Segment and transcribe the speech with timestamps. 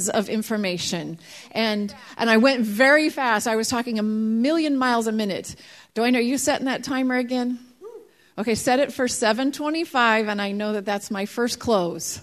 [0.00, 1.18] tons of information.
[1.52, 3.46] And, and I went very fast.
[3.46, 5.56] I was talking a million miles a minute.
[5.94, 7.58] Dwayne, are you setting that timer again?
[8.38, 12.22] Okay, set it for 725, and I know that that's my first close.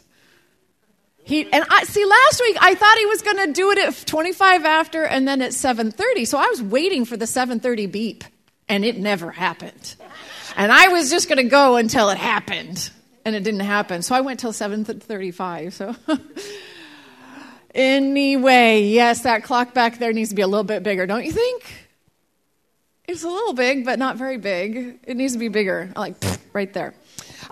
[1.23, 4.05] He, and I see last week I thought he was going to do it at
[4.07, 6.25] 25 after and then at 7:30.
[6.25, 8.23] So I was waiting for the 7:30 beep
[8.69, 9.95] and it never happened.
[10.55, 12.89] And I was just going to go until it happened
[13.25, 14.03] and it didn't happen.
[14.03, 15.73] So I went till 7:35.
[15.73, 15.93] So
[17.77, 21.31] anyway, yes, that clock back there needs to be a little bit bigger, don't you
[21.31, 21.63] think?
[23.07, 24.99] It's a little big, but not very big.
[25.03, 25.89] It needs to be bigger.
[25.95, 26.15] Like
[26.51, 26.93] right there.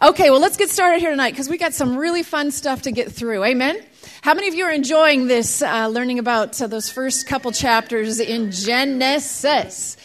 [0.02, 2.92] Okay, well, let's get started here tonight because we got some really fun stuff to
[2.92, 3.46] get through.
[3.46, 3.82] Amen?
[4.22, 8.20] How many of you are enjoying this, uh, learning about uh, those first couple chapters
[8.20, 9.96] in Genesis?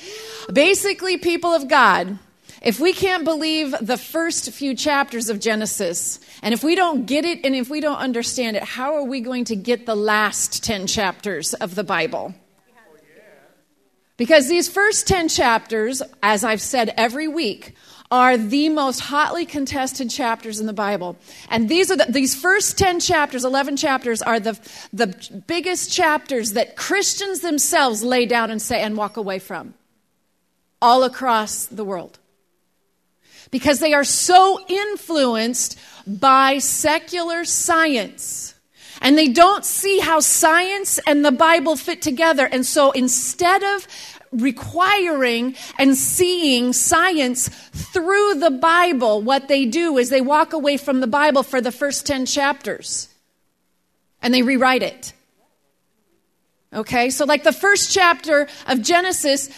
[0.53, 2.19] Basically, people of God,
[2.61, 7.25] if we can't believe the first few chapters of Genesis, and if we don't get
[7.25, 10.63] it and if we don't understand it, how are we going to get the last
[10.63, 12.35] 10 chapters of the Bible?
[14.19, 17.75] Because these first 10 chapters, as I've said every week,
[18.11, 21.17] are the most hotly contested chapters in the Bible.
[21.49, 24.59] And these are the, these first 10 chapters, 11 chapters are the,
[24.93, 25.07] the
[25.47, 29.73] biggest chapters that Christians themselves lay down and say and walk away from
[30.83, 32.19] all across the world.
[33.51, 38.55] Because they are so influenced by secular science.
[39.01, 42.47] And they don't see how science and the Bible fit together.
[42.47, 43.87] And so instead of
[44.33, 51.01] requiring and seeing science through the Bible, what they do is they walk away from
[51.01, 53.09] the Bible for the first 10 chapters
[54.23, 55.13] and they rewrite it.
[56.73, 59.51] Okay, so like the first chapter of Genesis,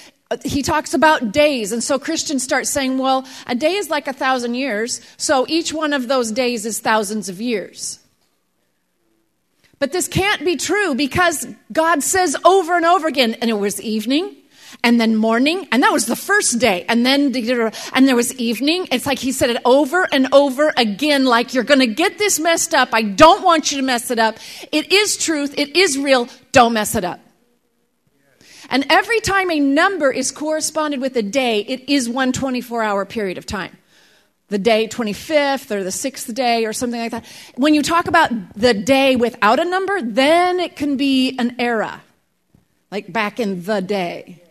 [0.44, 1.72] he talks about days.
[1.72, 5.00] And so Christians start saying, well, a day is like a thousand years.
[5.16, 7.98] So each one of those days is thousands of years.
[9.78, 13.81] But this can't be true because God says over and over again, and it was
[13.81, 14.37] evening,
[14.84, 18.87] and then morning, and that was the first day, and then and there was evening.
[18.93, 22.38] It's like he said it over and over again, like you're going to get this
[22.38, 22.91] messed up.
[22.93, 24.38] I don't want you to mess it up.
[24.70, 25.54] It is truth.
[25.59, 26.28] It is real.
[26.53, 27.20] Don't mess it up.
[28.72, 33.04] And every time a number is corresponded with a day, it is one 24 hour
[33.04, 33.76] period of time.
[34.48, 37.26] The day 25th or the sixth day or something like that.
[37.56, 42.02] When you talk about the day without a number, then it can be an era,
[42.90, 44.42] like back in the day.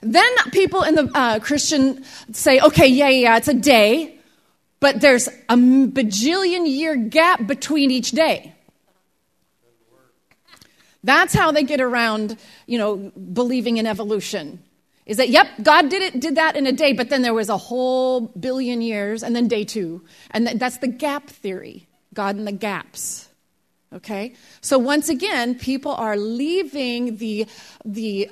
[0.00, 4.16] Then people in the uh, Christian say, okay, yeah, yeah, it's a day,
[4.78, 8.54] but there's a bajillion year gap between each day.
[11.08, 12.36] That's how they get around,
[12.66, 12.96] you know,
[13.32, 14.62] believing in evolution.
[15.06, 17.48] Is that, yep, God did it, did that in a day, but then there was
[17.48, 20.04] a whole billion years, and then day two.
[20.32, 23.28] And that's the gap theory God in the gaps.
[23.94, 24.34] Okay?
[24.60, 27.46] So once again, people are leaving the,
[27.86, 28.30] the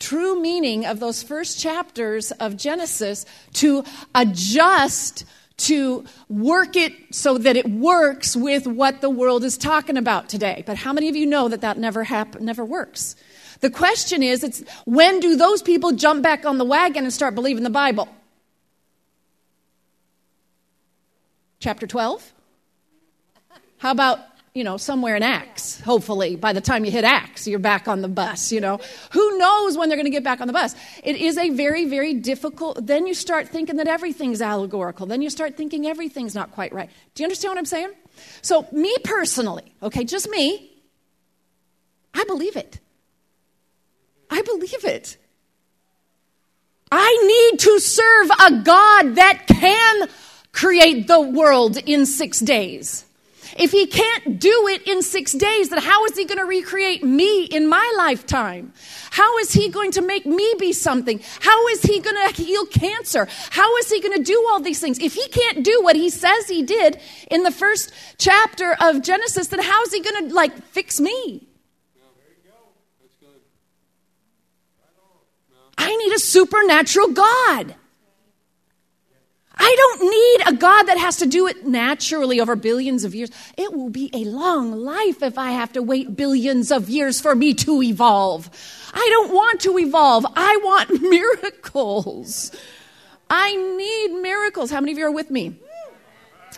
[0.00, 3.24] true meaning of those first chapters of Genesis
[3.54, 3.84] to
[4.14, 5.24] adjust
[5.58, 10.62] to work it so that it works with what the world is talking about today.
[10.66, 13.16] But how many of you know that that never happen, never works?
[13.60, 17.34] The question is, it's when do those people jump back on the wagon and start
[17.34, 18.08] believing the Bible?
[21.58, 22.32] Chapter 12?
[23.78, 24.20] How about
[24.58, 26.34] you know, somewhere in Acts, hopefully.
[26.34, 28.80] By the time you hit Acts, you're back on the bus, you know.
[29.12, 30.74] Who knows when they're going to get back on the bus?
[31.04, 32.84] It is a very, very difficult.
[32.84, 35.06] Then you start thinking that everything's allegorical.
[35.06, 36.90] Then you start thinking everything's not quite right.
[37.14, 37.90] Do you understand what I'm saying?
[38.42, 40.72] So, me personally, okay, just me,
[42.12, 42.80] I believe it.
[44.28, 45.18] I believe it.
[46.90, 50.08] I need to serve a God that can
[50.50, 53.04] create the world in six days.
[53.56, 57.02] If he can't do it in six days, then how is he going to recreate
[57.02, 58.72] me in my lifetime?
[59.10, 61.20] How is he going to make me be something?
[61.40, 63.28] How is he going to heal cancer?
[63.50, 64.98] How is he going to do all these things?
[64.98, 67.00] If he can't do what he says he did
[67.30, 71.48] in the first chapter of Genesis, then how is he going to like fix me?
[75.80, 77.74] I need a supernatural God.
[79.58, 83.30] I don't need a God that has to do it naturally over billions of years.
[83.56, 87.34] It will be a long life if I have to wait billions of years for
[87.34, 88.50] me to evolve.
[88.92, 90.26] I don't want to evolve.
[90.36, 92.52] I want miracles.
[93.28, 94.70] I need miracles.
[94.70, 95.56] How many of you are with me?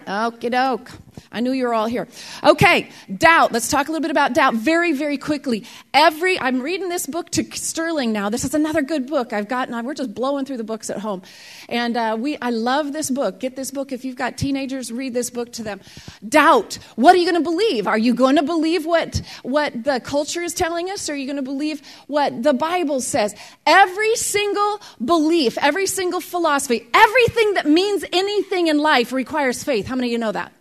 [0.06, 0.90] Okie doke.
[1.32, 2.08] I knew you were all here.
[2.42, 3.52] Okay, doubt.
[3.52, 5.64] Let's talk a little bit about doubt very, very quickly.
[5.94, 8.30] Every, I'm reading this book to Sterling now.
[8.30, 9.84] This is another good book I've gotten.
[9.86, 11.22] We're just blowing through the books at home.
[11.68, 13.38] And uh, we, I love this book.
[13.38, 13.92] Get this book.
[13.92, 15.80] If you've got teenagers, read this book to them.
[16.28, 16.78] Doubt.
[16.96, 17.86] What are you going to believe?
[17.86, 21.08] Are you going to believe what, what the culture is telling us?
[21.08, 23.36] Or are you going to believe what the Bible says?
[23.66, 29.86] Every single belief, every single philosophy, everything that means anything in life requires faith.
[29.86, 30.52] How many of you know that?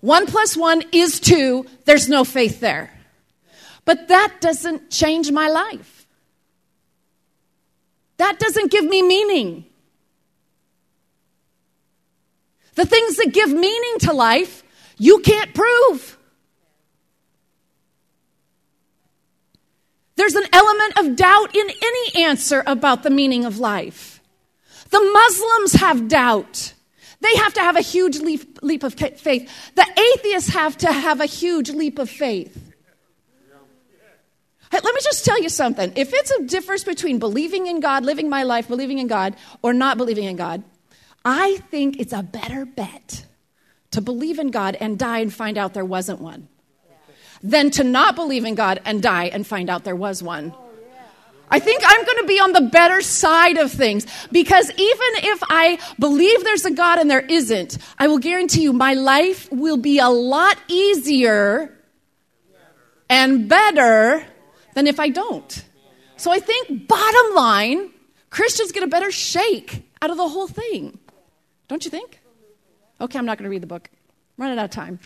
[0.00, 1.66] One plus one is two.
[1.84, 2.92] There's no faith there.
[3.84, 6.06] But that doesn't change my life.
[8.18, 9.64] That doesn't give me meaning.
[12.74, 14.62] The things that give meaning to life,
[14.98, 16.16] you can't prove.
[20.16, 24.20] There's an element of doubt in any answer about the meaning of life.
[24.90, 26.74] The Muslims have doubt.
[27.20, 29.50] They have to have a huge leap, leap of faith.
[29.74, 32.68] The atheists have to have a huge leap of faith.
[34.70, 35.92] Hey, let me just tell you something.
[35.96, 39.72] If it's a difference between believing in God, living my life, believing in God, or
[39.72, 40.62] not believing in God,
[41.24, 43.24] I think it's a better bet
[43.92, 46.48] to believe in God and die and find out there wasn't one
[47.42, 50.52] than to not believe in God and die and find out there was one.
[51.50, 55.42] I think I'm going to be on the better side of things because even if
[55.48, 59.78] I believe there's a God and there isn't, I will guarantee you my life will
[59.78, 61.74] be a lot easier
[63.08, 64.24] and better
[64.74, 65.64] than if I don't.
[66.16, 67.90] So I think, bottom line,
[68.30, 70.98] Christians get a better shake out of the whole thing.
[71.68, 72.20] Don't you think?
[73.00, 73.88] Okay, I'm not going to read the book.
[74.36, 74.98] I'm running out of time.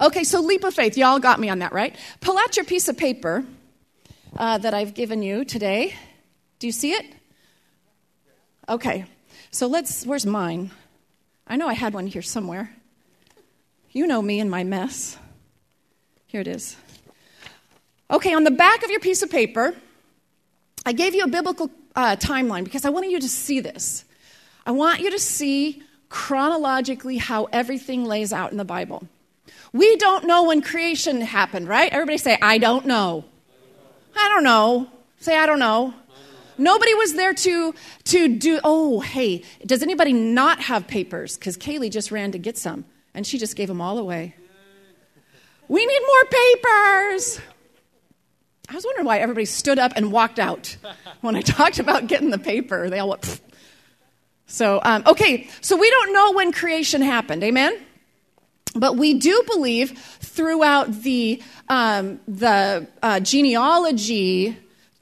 [0.00, 0.96] Okay, so leap of faith.
[0.96, 1.96] Y'all got me on that, right?
[2.20, 3.44] Pull out your piece of paper
[4.36, 5.94] uh, that I've given you today.
[6.58, 7.06] Do you see it?
[8.68, 9.04] Okay,
[9.50, 10.70] so let's, where's mine?
[11.46, 12.74] I know I had one here somewhere.
[13.90, 15.18] You know me and my mess.
[16.26, 16.76] Here it is.
[18.10, 19.74] Okay, on the back of your piece of paper,
[20.86, 24.04] I gave you a biblical uh, timeline because I wanted you to see this.
[24.64, 29.06] I want you to see chronologically how everything lays out in the Bible.
[29.72, 31.92] We don't know when creation happened, right?
[31.92, 33.24] Everybody say, I don't know.
[34.16, 34.88] I don't know.
[35.18, 35.94] Say, I don't know.
[36.58, 37.74] Nobody was there to,
[38.04, 41.36] to do, oh, hey, does anybody not have papers?
[41.36, 44.34] Because Kaylee just ran to get some, and she just gave them all away.
[45.68, 47.40] We need more papers.
[48.68, 50.76] I was wondering why everybody stood up and walked out
[51.20, 52.90] when I talked about getting the paper.
[52.90, 53.40] They all went, Pfft.
[54.46, 57.78] so, um, okay, so we don't know when creation happened, amen?
[58.74, 64.58] But we do believe throughout the, um, the uh, genealogy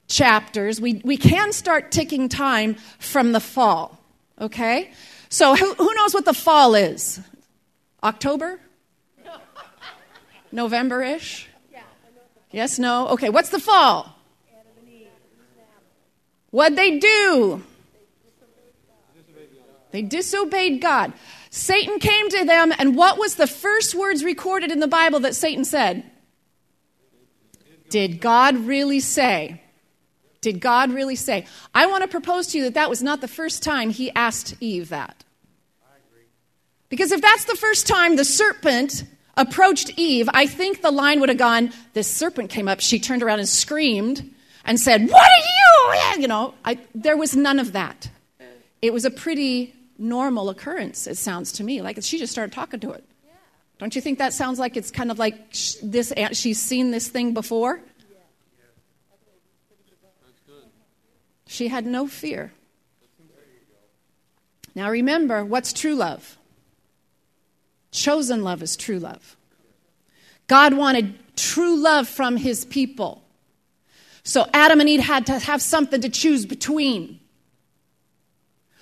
[0.06, 3.98] chapters, we, we can start ticking time from the fall.
[4.40, 4.92] Okay?
[5.28, 7.20] So, who, who knows what the fall is?
[8.04, 8.60] October?
[10.52, 11.48] November ish?
[12.52, 13.08] Yes, no?
[13.08, 14.16] Okay, what's the fall?
[16.50, 17.64] What'd they do?
[19.90, 21.12] They disobeyed God.
[21.50, 25.34] Satan came to them, and what was the first words recorded in the Bible that
[25.34, 26.09] Satan said?
[27.90, 29.60] Did God really say?
[30.40, 31.46] Did God really say?
[31.74, 34.54] I want to propose to you that that was not the first time he asked
[34.60, 35.24] Eve that.
[36.88, 39.04] Because if that's the first time the serpent
[39.36, 43.22] approached Eve, I think the line would have gone, This serpent came up, she turned
[43.22, 44.28] around and screamed
[44.64, 46.22] and said, What are you?
[46.22, 48.08] You know, I, there was none of that.
[48.82, 51.82] It was a pretty normal occurrence, it sounds to me.
[51.82, 53.04] Like she just started talking to it.
[53.80, 56.12] Don't you think that sounds like it's kind of like sh- this?
[56.32, 57.80] She's seen this thing before.
[61.46, 62.52] She had no fear.
[64.74, 66.36] Now remember, what's true love?
[67.90, 69.36] Chosen love is true love.
[70.46, 73.22] God wanted true love from his people.
[74.24, 77.19] So Adam and Eve had to have something to choose between.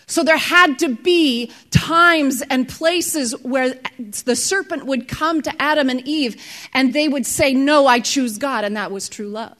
[0.09, 3.79] So there had to be times and places where
[4.25, 8.39] the serpent would come to Adam and Eve and they would say, No, I choose
[8.39, 8.65] God.
[8.65, 9.57] And that was true love.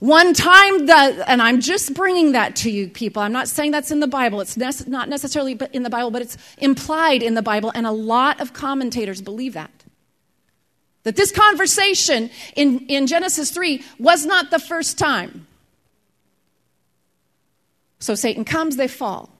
[0.00, 3.22] One time, the, and I'm just bringing that to you, people.
[3.22, 4.40] I'm not saying that's in the Bible.
[4.40, 8.40] It's not necessarily in the Bible, but it's implied in the Bible, and a lot
[8.40, 9.70] of commentators believe that.
[11.02, 15.46] That this conversation in, in Genesis 3 was not the first time.
[18.00, 19.30] So Satan comes, they fall.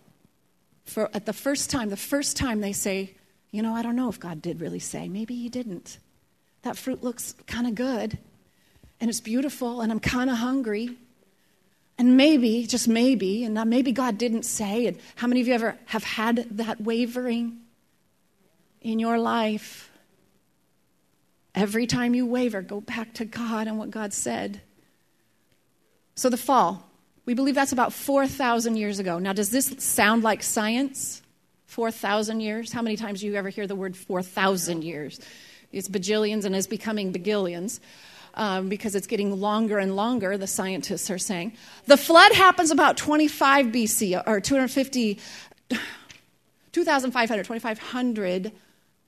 [0.84, 3.14] For at the first time, the first time they say,
[3.50, 5.08] you know, I don't know if God did really say.
[5.08, 5.98] Maybe he didn't.
[6.62, 8.18] That fruit looks kind of good
[9.00, 10.96] and it's beautiful and I'm kind of hungry.
[11.98, 14.86] And maybe, just maybe, and maybe God didn't say.
[14.86, 17.60] And how many of you ever have had that wavering?
[18.80, 19.90] in your life.
[21.54, 24.60] Every time you waver, go back to God and what God said.
[26.14, 26.89] So, the fall,
[27.26, 29.18] we believe that's about 4,000 years ago.
[29.18, 31.22] Now, does this sound like science?
[31.66, 32.72] 4,000 years?
[32.72, 35.20] How many times do you ever hear the word 4,000 years?
[35.72, 37.80] It's bajillions and is becoming bagillions.
[38.34, 41.52] Um, because it's getting longer and longer, the scientists are saying.
[41.86, 45.18] The flood happens about 25 BC, or 250,
[46.70, 48.52] 2,500, 2,500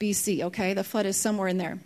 [0.01, 0.75] BC, okay?
[0.75, 1.79] The flood is somewhere in there.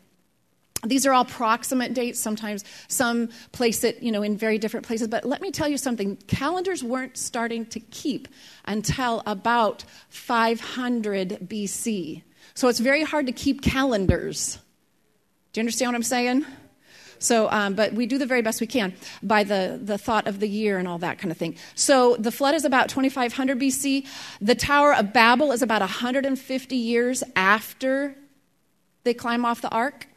[0.88, 2.18] These are all proximate dates.
[2.18, 5.08] Sometimes some place it, you know, in very different places.
[5.08, 6.16] But let me tell you something.
[6.26, 8.28] Calendars weren't starting to keep
[8.64, 12.22] until about 500 BC.
[12.54, 14.58] So it's very hard to keep calendars.
[15.52, 16.46] Do you understand what I'm saying?
[17.18, 20.40] So, um, but we do the very best we can by the, the thought of
[20.40, 21.56] the year and all that kind of thing.
[21.74, 24.06] So the flood is about 2500 BC.
[24.40, 28.14] The Tower of Babel is about 150 years after
[29.04, 30.08] they climb off the ark.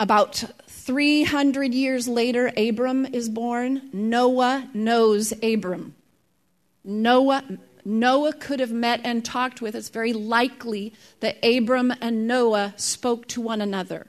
[0.00, 3.90] About 300 years later, Abram is born.
[3.92, 5.94] Noah knows Abram.
[6.82, 7.44] Noah,
[7.84, 9.74] Noah could have met and talked with.
[9.74, 14.06] It's very likely that Abram and Noah spoke to one another.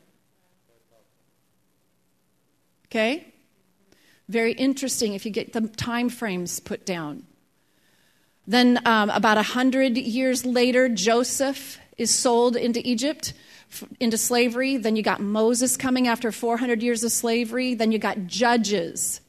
[2.85, 3.27] Okay?
[4.29, 7.27] Very interesting if you get the time frames put down.
[8.47, 13.33] Then, um, about a hundred years later, Joseph is sold into Egypt
[13.99, 14.77] into slavery.
[14.77, 17.73] Then you got Moses coming after 400 years of slavery.
[17.73, 19.21] Then you got judges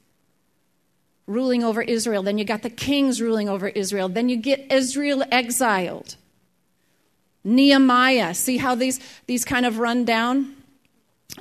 [1.26, 2.22] ruling over Israel.
[2.22, 4.08] Then you got the kings ruling over Israel.
[4.08, 6.16] Then you get Israel exiled.
[7.44, 10.56] Nehemiah, see how these, these kind of run down?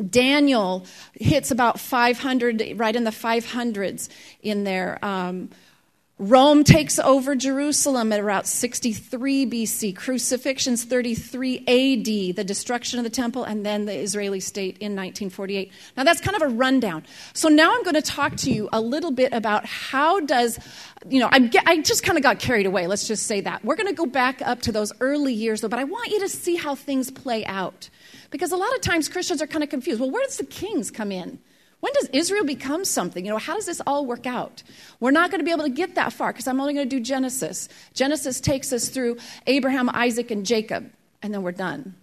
[0.09, 4.09] Daniel hits about 500, right in the 500s
[4.41, 5.03] in there.
[5.03, 5.49] Um,
[6.21, 13.09] Rome takes over Jerusalem at about 63 BC, crucifixions 33 AD, the destruction of the
[13.09, 15.71] temple, and then the Israeli state in 1948.
[15.97, 17.07] Now that's kind of a rundown.
[17.33, 20.59] So now I'm going to talk to you a little bit about how does,
[21.09, 23.65] you know, I, I just kind of got carried away, let's just say that.
[23.65, 26.19] We're going to go back up to those early years, though, but I want you
[26.19, 27.89] to see how things play out.
[28.29, 29.99] Because a lot of times Christians are kind of confused.
[29.99, 31.39] Well, where does the kings come in?
[31.81, 33.25] When does Israel become something?
[33.25, 34.63] You know, how does this all work out?
[34.99, 36.95] We're not going to be able to get that far because I'm only going to
[36.95, 37.67] do Genesis.
[37.93, 40.89] Genesis takes us through Abraham, Isaac, and Jacob,
[41.21, 41.95] and then we're done.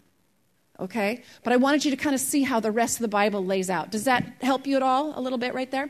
[0.80, 1.22] Okay?
[1.42, 3.70] But I wanted you to kind of see how the rest of the Bible lays
[3.70, 3.90] out.
[3.90, 5.88] Does that help you at all a little bit right there?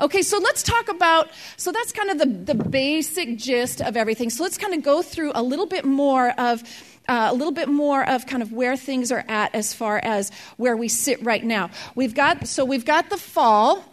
[0.00, 4.30] Okay, so let's talk about, so that's kind of the, the basic gist of everything.
[4.30, 6.64] So let's kind of go through a little bit more of
[7.08, 10.30] uh, a little bit more of kind of where things are at as far as
[10.56, 11.70] where we sit right now.
[11.94, 13.84] We've got so we've got the fall,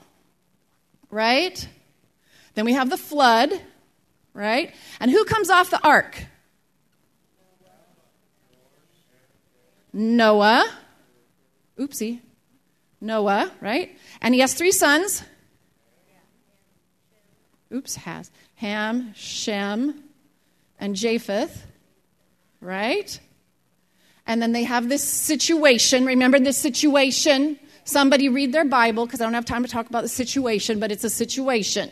[1.10, 1.68] right?
[2.54, 3.52] Then we have the flood,
[4.34, 4.74] right?
[5.00, 6.26] And who comes off the ark?
[9.94, 10.70] Noah.
[11.78, 12.22] Oopsie.
[13.02, 13.98] Noah, right?
[14.22, 15.24] And he has three sons.
[17.74, 18.32] Oops, has.
[18.56, 20.04] Ham, Shem,
[20.80, 21.66] and Japheth
[22.62, 23.20] right?
[24.28, 26.06] And then they have this situation.
[26.06, 27.60] Remember this situation?
[27.84, 30.92] Somebody read their Bible because I don't have time to talk about the situation, but
[30.92, 31.90] it's a situation.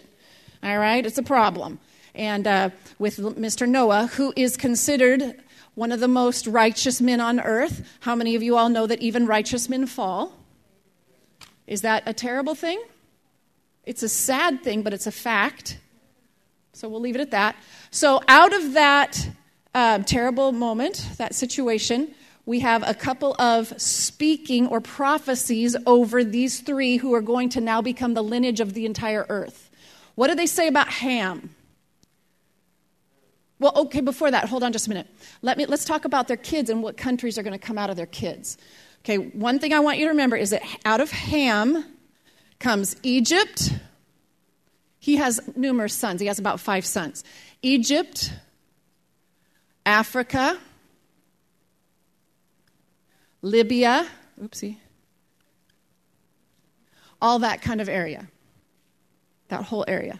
[0.63, 1.05] All right?
[1.05, 1.79] It's a problem.
[2.13, 3.67] And uh, with Mr.
[3.67, 5.35] Noah, who is considered
[5.75, 7.87] one of the most righteous men on earth.
[8.01, 10.33] How many of you all know that even righteous men fall?
[11.67, 12.83] Is that a terrible thing?
[13.85, 15.79] It's a sad thing, but it's a fact.
[16.73, 17.55] So we'll leave it at that.
[17.91, 19.29] So, out of that
[19.73, 22.13] uh, terrible moment, that situation,
[22.45, 27.61] we have a couple of speaking or prophecies over these three who are going to
[27.61, 29.69] now become the lineage of the entire earth.
[30.15, 31.53] What do they say about Ham?
[33.59, 35.07] Well, okay, before that, hold on just a minute.
[35.41, 37.89] Let me, let's talk about their kids and what countries are going to come out
[37.89, 38.57] of their kids.
[39.03, 41.85] Okay, one thing I want you to remember is that out of Ham
[42.59, 43.73] comes Egypt.
[44.99, 47.23] He has numerous sons, he has about five sons.
[47.61, 48.31] Egypt,
[49.85, 50.57] Africa,
[53.41, 54.07] Libya,
[54.41, 54.77] oopsie,
[57.21, 58.27] all that kind of area,
[59.47, 60.19] that whole area.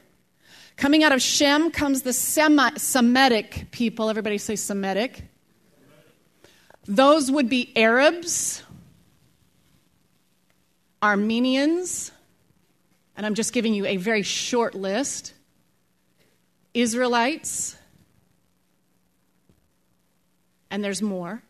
[0.78, 4.10] Coming out of Shem comes the Semitic people.
[4.10, 5.24] Everybody say Semitic.
[6.86, 8.64] Those would be Arabs,
[11.04, 12.12] Armenians,
[13.18, 15.34] and I'm just giving you a very short list,
[16.74, 17.76] Israelites,
[20.72, 21.42] and there's more.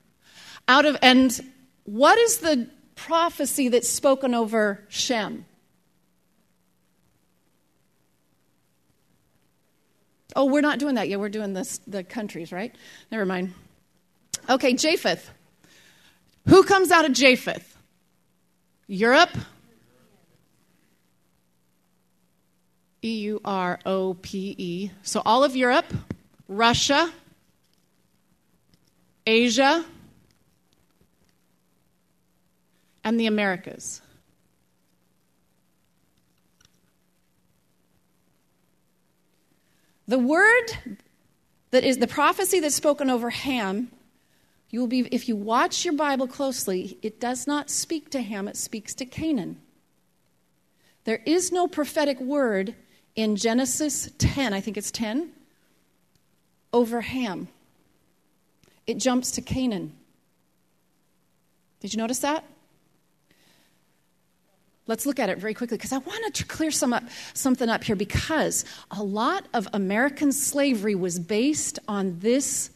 [0.67, 1.39] Out of and
[1.85, 5.45] what is the prophecy that's spoken over Shem?
[10.35, 11.19] Oh, we're not doing that yet.
[11.19, 12.73] We're doing this, the countries, right?
[13.11, 13.53] Never mind.
[14.47, 15.31] Okay, Japheth.
[16.47, 17.77] Who comes out of Japheth?
[18.87, 19.35] Europe?
[23.01, 24.91] E U R O P E.
[25.03, 25.93] So all of Europe,
[26.47, 27.11] Russia,
[29.29, 29.85] Asia,
[33.03, 34.01] and the Americas.
[40.07, 40.97] The word
[41.69, 43.91] that is the prophecy that's spoken over Ham,
[44.71, 48.47] you will be if you watch your Bible closely, it does not speak to Ham,
[48.47, 49.61] it speaks to Canaan.
[51.03, 52.73] There is no prophetic word
[53.15, 55.29] in Genesis 10, I think it's 10,
[56.73, 57.49] over Ham.
[58.89, 59.93] It jumps to Canaan.
[61.79, 62.43] Did you notice that?
[64.87, 67.03] Let's look at it very quickly because I wanted to clear some up,
[67.35, 72.71] something up here because a lot of American slavery was based on this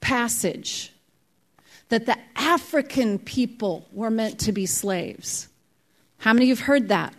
[0.00, 0.92] passage
[1.88, 5.48] that the African people were meant to be slaves.
[6.18, 7.12] How many of you have heard that?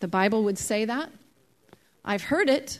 [0.00, 1.10] The Bible would say that?
[2.02, 2.78] I've heard it.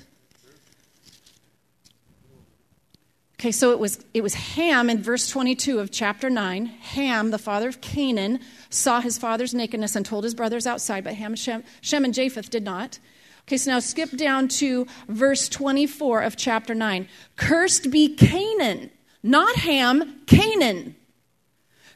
[3.45, 6.65] Okay, so it was, it was Ham in verse 22 of chapter 9.
[6.65, 11.13] Ham, the father of Canaan, saw his father's nakedness and told his brothers outside, but
[11.13, 12.99] Ham, Shem, Shem and Japheth did not.
[13.43, 17.07] Okay, so now skip down to verse 24 of chapter 9.
[17.37, 18.91] Cursed be Canaan,
[19.23, 20.97] not Ham, Canaan.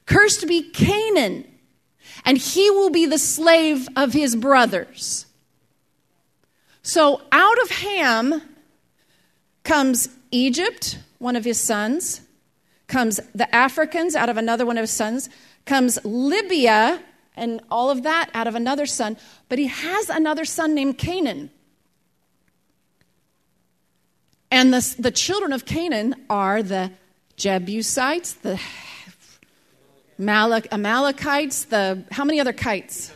[0.05, 1.47] Cursed be Canaan,
[2.27, 5.25] and he will be the slave of his brothers.
[6.83, 8.43] So out of Ham
[9.65, 12.23] comes Egypt, one of his sons,
[12.87, 15.29] comes the Africans out of another one of his sons,
[15.65, 17.01] comes Libya
[17.37, 19.17] and all of that out of another son,
[19.49, 21.51] but he has another son named Canaan.
[24.51, 26.91] And the, the children of Canaan are the
[27.37, 28.61] Jebusites, the
[30.19, 33.13] Malach, Amalekites, the how many other kites?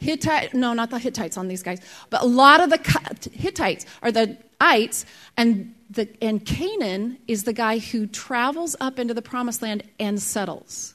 [0.00, 4.12] Hittite, no, not the Hittites on these guys, but a lot of the Hittites are
[4.12, 5.06] the ites,
[5.38, 10.20] and the, and Canaan is the guy who travels up into the promised land and
[10.20, 10.94] settles.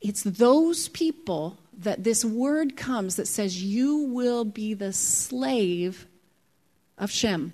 [0.00, 6.06] It's those people that this word comes that says, You will be the slave
[6.98, 7.52] of Shem.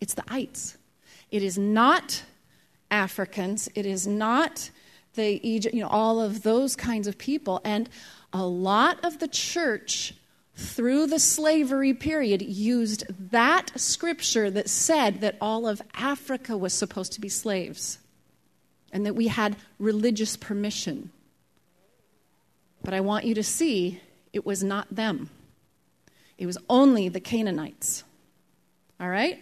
[0.00, 0.76] It's the ites.
[1.30, 2.22] It is not
[2.90, 3.68] Africans.
[3.74, 4.70] It is not
[5.14, 7.60] the Egypt, you know, all of those kinds of people.
[7.64, 7.88] And
[8.32, 10.14] a lot of the church
[10.56, 17.12] through the slavery period used that scripture that said that all of Africa was supposed
[17.12, 17.98] to be slaves
[18.90, 21.10] and that we had religious permission.
[22.82, 24.00] But I want you to see
[24.32, 25.28] it was not them,
[26.38, 28.04] it was only the Canaanites.
[28.98, 29.38] All right?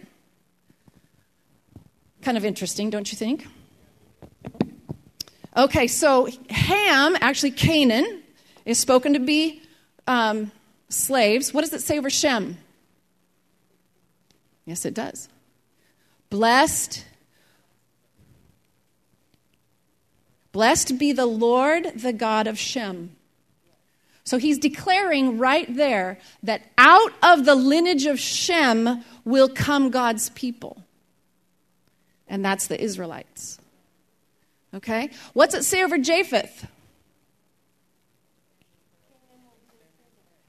[2.21, 3.47] Kind of interesting, don't you think?
[5.55, 8.23] Okay, so Ham, actually Canaan,
[8.65, 9.61] is spoken to be
[10.07, 10.51] um,
[10.89, 11.53] slaves.
[11.53, 12.57] What does it say over Shem?
[14.65, 15.29] Yes, it does.
[16.29, 17.05] Blessed.
[20.51, 23.15] Blessed be the Lord, the God of Shem.
[24.23, 30.29] So he's declaring right there that out of the lineage of Shem will come God's
[30.31, 30.81] people.
[32.27, 33.59] And that's the Israelites.
[34.73, 35.11] Okay?
[35.33, 36.65] What's it say over Japheth?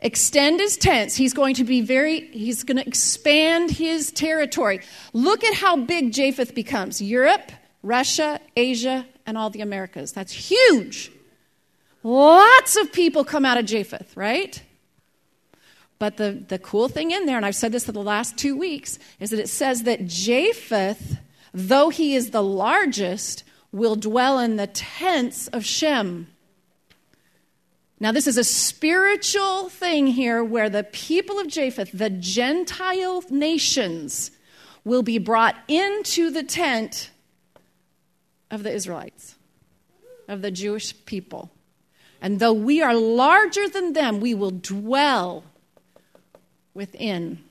[0.00, 1.16] Extend his tents.
[1.16, 4.80] He's going to be very, he's going to expand his territory.
[5.12, 10.12] Look at how big Japheth becomes Europe, Russia, Asia, and all the Americas.
[10.12, 11.10] That's huge.
[12.02, 14.62] Lots of people come out of Japheth, right?
[15.98, 18.56] But the, the cool thing in there, and I've said this for the last two
[18.56, 21.18] weeks, is that it says that Japheth,
[21.54, 26.28] though he is the largest, will dwell in the tents of Shem.
[27.98, 34.30] Now, this is a spiritual thing here where the people of Japheth, the Gentile nations,
[34.84, 37.10] will be brought into the tent
[38.50, 39.36] of the Israelites,
[40.28, 41.50] of the Jewish people.
[42.20, 45.44] And though we are larger than them, we will dwell
[46.74, 47.42] within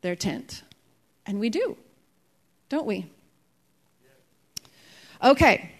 [0.00, 0.62] their tent.
[1.26, 1.76] And we do,
[2.70, 3.10] don't we?
[5.22, 5.73] Okay.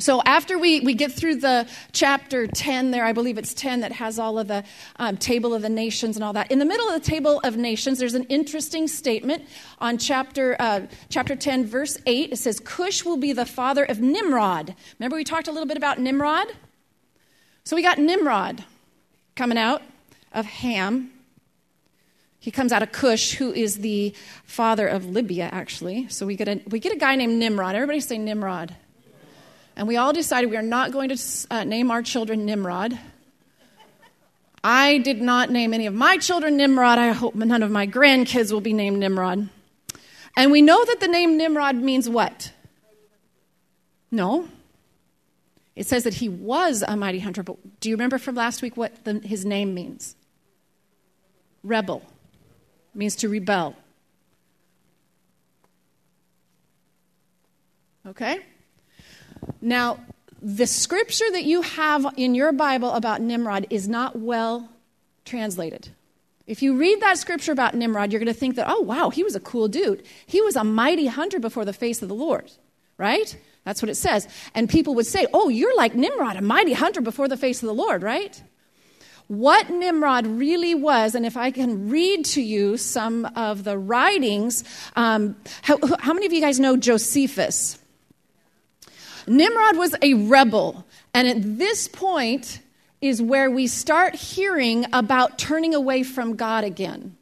[0.00, 3.92] So after we, we get through the chapter 10 there, I believe it's 10 that
[3.92, 4.64] has all of the
[4.96, 6.50] um, table of the nations and all that.
[6.50, 9.44] In the middle of the table of nations, there's an interesting statement
[9.78, 12.32] on chapter, uh, chapter 10, verse 8.
[12.32, 14.74] It says, Cush will be the father of Nimrod.
[14.98, 16.48] Remember we talked a little bit about Nimrod?
[17.64, 18.64] So we got Nimrod
[19.36, 19.82] coming out
[20.32, 21.10] of Ham.
[22.38, 26.08] He comes out of Cush, who is the father of Libya, actually.
[26.08, 27.74] So we get a, we get a guy named Nimrod.
[27.74, 28.74] Everybody say Nimrod.
[29.76, 31.18] And we all decided we are not going to
[31.50, 32.98] uh, name our children Nimrod.
[34.62, 36.98] I did not name any of my children Nimrod.
[36.98, 39.48] I hope none of my grandkids will be named Nimrod.
[40.36, 42.52] And we know that the name Nimrod means what?
[44.10, 44.48] No.
[45.76, 48.76] It says that he was a mighty hunter, but do you remember from last week
[48.76, 50.14] what the, his name means?
[51.62, 52.02] Rebel.
[52.94, 53.76] It means to rebel.
[58.06, 58.40] Okay?
[59.60, 60.00] Now,
[60.42, 64.68] the scripture that you have in your Bible about Nimrod is not well
[65.24, 65.90] translated.
[66.46, 69.22] If you read that scripture about Nimrod, you're going to think that, oh, wow, he
[69.22, 70.02] was a cool dude.
[70.26, 72.50] He was a mighty hunter before the face of the Lord,
[72.96, 73.36] right?
[73.64, 74.26] That's what it says.
[74.54, 77.66] And people would say, oh, you're like Nimrod, a mighty hunter before the face of
[77.66, 78.42] the Lord, right?
[79.28, 84.64] What Nimrod really was, and if I can read to you some of the writings,
[84.96, 87.78] um, how, how many of you guys know Josephus?
[89.30, 90.84] Nimrod was a rebel.
[91.14, 92.58] And at this point
[93.00, 97.16] is where we start hearing about turning away from God again.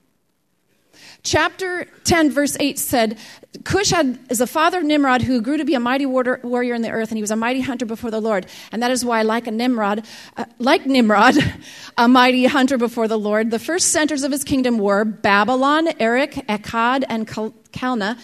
[1.22, 3.18] Chapter 10, verse 8 said,
[3.64, 6.80] Cush had, is the father of Nimrod who grew to be a mighty warrior in
[6.80, 8.46] the earth, and he was a mighty hunter before the Lord.
[8.72, 11.36] And that is why, like a Nimrod, uh, like Nimrod,
[11.98, 16.34] a mighty hunter before the Lord, the first centers of his kingdom were Babylon, Erech,
[16.48, 18.18] Akkad, and Calneh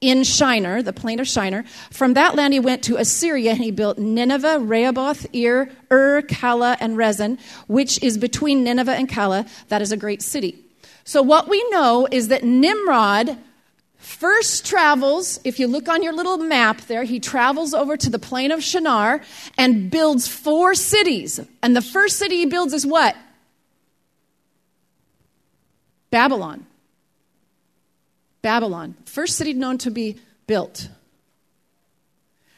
[0.00, 1.64] in Shinar, the plain of Shinar.
[1.90, 6.76] From that land he went to Assyria and he built Nineveh, Rehoboth, Ir, Ur, Calah,
[6.80, 9.46] and Resen, which is between Nineveh and Calah.
[9.68, 10.58] That is a great city.
[11.04, 13.36] So what we know is that Nimrod
[13.96, 18.18] first travels, if you look on your little map there, he travels over to the
[18.18, 19.20] plain of Shinar
[19.58, 21.40] and builds four cities.
[21.62, 23.16] And the first city he builds is what?
[26.10, 26.66] Babylon.
[28.42, 30.88] Babylon, first city known to be built.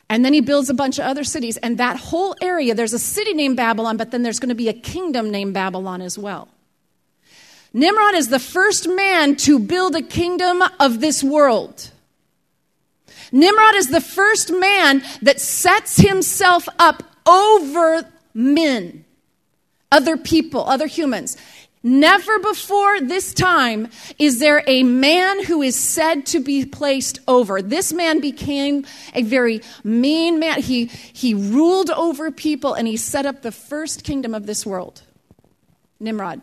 [0.09, 1.57] And then he builds a bunch of other cities.
[1.57, 4.69] And that whole area, there's a city named Babylon, but then there's going to be
[4.69, 6.49] a kingdom named Babylon as well.
[7.73, 11.91] Nimrod is the first man to build a kingdom of this world.
[13.33, 19.07] Nimrod is the first man that sets himself up over men,
[19.91, 21.39] other people, other humans.
[21.83, 27.61] Never before this time is there a man who is said to be placed over.
[27.61, 30.61] This man became a very mean man.
[30.61, 35.03] He, he ruled over people and he set up the first kingdom of this world
[35.99, 36.43] Nimrod.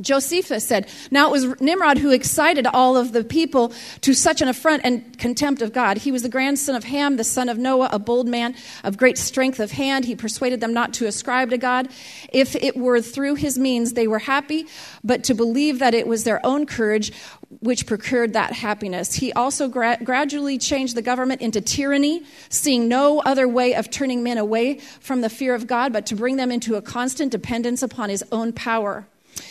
[0.00, 4.48] Josephus said, Now it was Nimrod who excited all of the people to such an
[4.48, 5.98] affront and contempt of God.
[5.98, 8.54] He was the grandson of Ham, the son of Noah, a bold man
[8.84, 10.04] of great strength of hand.
[10.04, 11.88] He persuaded them not to ascribe to God.
[12.32, 14.66] If it were through his means, they were happy,
[15.02, 17.12] but to believe that it was their own courage
[17.60, 19.14] which procured that happiness.
[19.14, 24.22] He also gra- gradually changed the government into tyranny, seeing no other way of turning
[24.22, 27.82] men away from the fear of God, but to bring them into a constant dependence
[27.82, 29.06] upon his own power.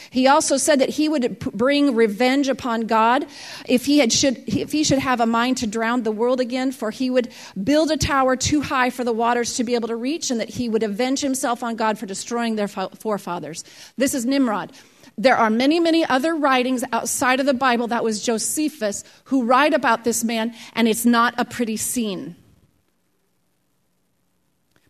[0.09, 3.25] He also said that he would bring revenge upon God
[3.67, 6.71] if he, had should, if he should have a mind to drown the world again,
[6.71, 7.29] for he would
[7.61, 10.49] build a tower too high for the waters to be able to reach, and that
[10.49, 13.63] he would avenge himself on God for destroying their forefathers.
[13.97, 14.71] This is Nimrod.
[15.17, 17.87] There are many, many other writings outside of the Bible.
[17.87, 22.35] That was Josephus who write about this man, and it's not a pretty scene.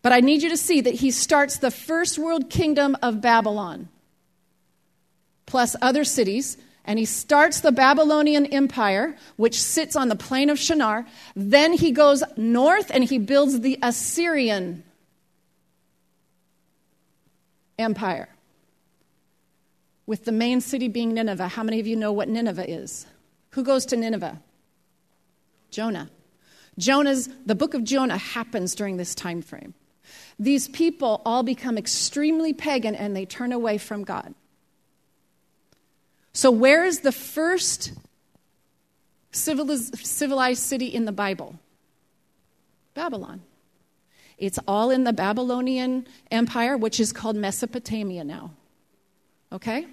[0.01, 3.89] But I need you to see that he starts the first world kingdom of Babylon
[5.45, 10.59] plus other cities, and he starts the Babylonian Empire, which sits on the plain of
[10.59, 11.05] Shinar.
[11.35, 14.83] Then he goes north and he builds the Assyrian
[17.77, 18.29] Empire,
[20.05, 21.49] with the main city being Nineveh.
[21.49, 23.05] How many of you know what Nineveh is?
[23.51, 24.39] Who goes to Nineveh?
[25.71, 26.09] Jonah.
[26.77, 29.73] Jonah's the book of Jonah happens during this time frame.
[30.37, 34.33] These people all become extremely pagan and they turn away from God.
[36.35, 37.93] So, where is the first
[39.31, 41.57] civilized city in the Bible?
[42.93, 43.41] Babylon.
[44.37, 48.51] It's all in the Babylonian Empire, which is called Mesopotamia now.
[49.53, 49.87] Okay?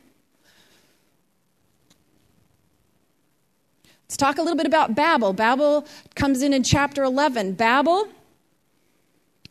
[4.07, 5.33] Let's talk a little bit about Babel.
[5.33, 7.53] Babel comes in in chapter 11.
[7.53, 8.09] Babel,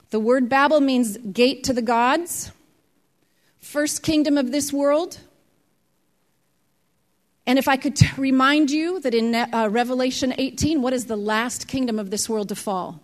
[0.10, 2.52] the word Babel means gate to the gods,
[3.62, 5.20] first kingdom of this world.
[7.46, 11.16] And if I could t- remind you that in uh, Revelation 18, what is the
[11.16, 13.02] last kingdom of this world to fall?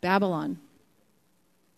[0.00, 0.58] Babylon.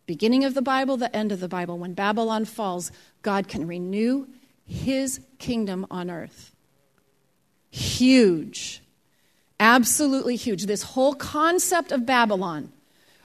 [0.06, 1.78] Beginning of the Bible, the end of the Bible.
[1.78, 2.90] When Babylon falls,
[3.22, 4.26] God can renew
[4.66, 6.52] his kingdom on earth.
[7.70, 8.82] Huge.
[9.60, 10.66] Absolutely huge.
[10.66, 12.72] This whole concept of Babylon,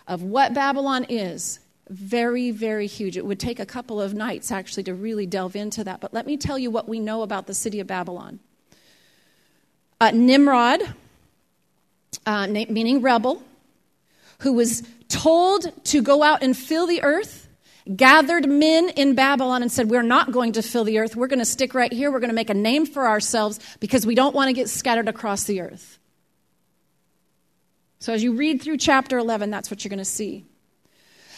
[0.07, 3.17] of what Babylon is, very, very huge.
[3.17, 5.99] It would take a couple of nights actually to really delve into that.
[5.99, 8.39] But let me tell you what we know about the city of Babylon.
[9.99, 10.81] Uh, Nimrod,
[12.25, 13.43] uh, meaning rebel,
[14.39, 17.47] who was told to go out and fill the earth,
[17.95, 21.15] gathered men in Babylon and said, We're not going to fill the earth.
[21.15, 22.11] We're going to stick right here.
[22.11, 25.09] We're going to make a name for ourselves because we don't want to get scattered
[25.09, 25.99] across the earth.
[27.99, 30.45] So as you read through chapter 11, that's what you're going to see.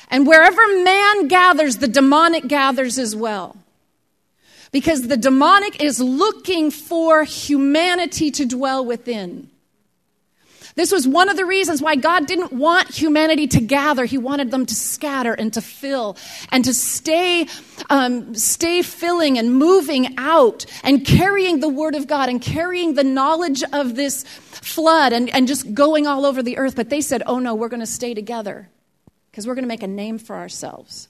[0.09, 3.57] And wherever man gathers, the demonic gathers as well.
[4.71, 9.49] Because the demonic is looking for humanity to dwell within.
[10.75, 14.03] This was one of the reasons why God didn't want humanity to gather.
[14.03, 16.17] He wanted them to scatter and to fill
[16.49, 17.47] and to stay,
[17.89, 23.05] um, stay filling and moving out and carrying the word of God and carrying the
[23.05, 26.75] knowledge of this flood and, and just going all over the earth.
[26.75, 28.67] But they said, oh no, we're going to stay together
[29.35, 31.09] because we're going to make a name for ourselves.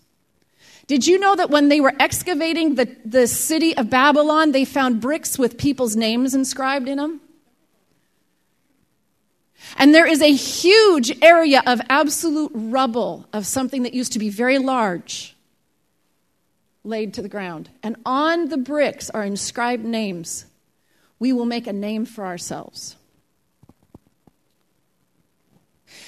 [0.88, 5.00] Did you know that when they were excavating the, the city of Babylon, they found
[5.00, 7.22] bricks with people's names inscribed in them?
[9.78, 14.30] And there is a huge area of absolute rubble of something that used to be
[14.30, 15.36] very large
[16.84, 17.70] laid to the ground.
[17.84, 20.46] And on the bricks are inscribed names.
[21.20, 22.96] We will make a name for ourselves.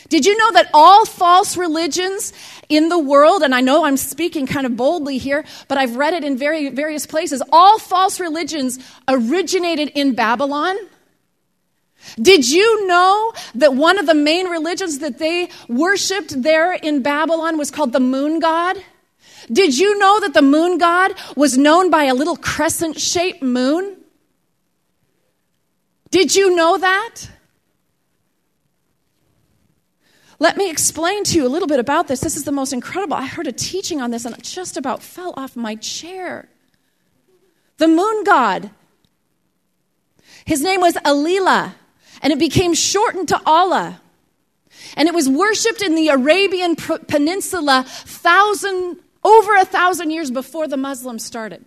[0.09, 2.33] Did you know that all false religions
[2.69, 6.13] in the world, and I know I'm speaking kind of boldly here, but I've read
[6.13, 10.77] it in very, various places, all false religions originated in Babylon?
[12.21, 17.57] Did you know that one of the main religions that they worshiped there in Babylon
[17.57, 18.77] was called the moon god?
[19.51, 23.97] Did you know that the moon god was known by a little crescent shaped moon?
[26.11, 27.15] Did you know that?
[30.39, 32.19] Let me explain to you a little bit about this.
[32.19, 33.15] This is the most incredible.
[33.15, 36.47] I heard a teaching on this and just about fell off my chair.
[37.77, 38.69] The moon god.
[40.45, 41.73] His name was Alila,
[42.21, 44.01] and it became shortened to Allah.
[44.95, 50.77] And it was worshipped in the Arabian Peninsula thousand, over a thousand years before the
[50.77, 51.65] Muslims started.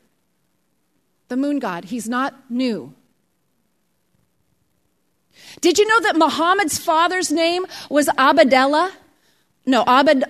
[1.29, 2.95] The moon god, he's not new.
[5.61, 8.93] Did you know that Muhammad's father's name was Abdallah?
[9.67, 10.25] No, Abd,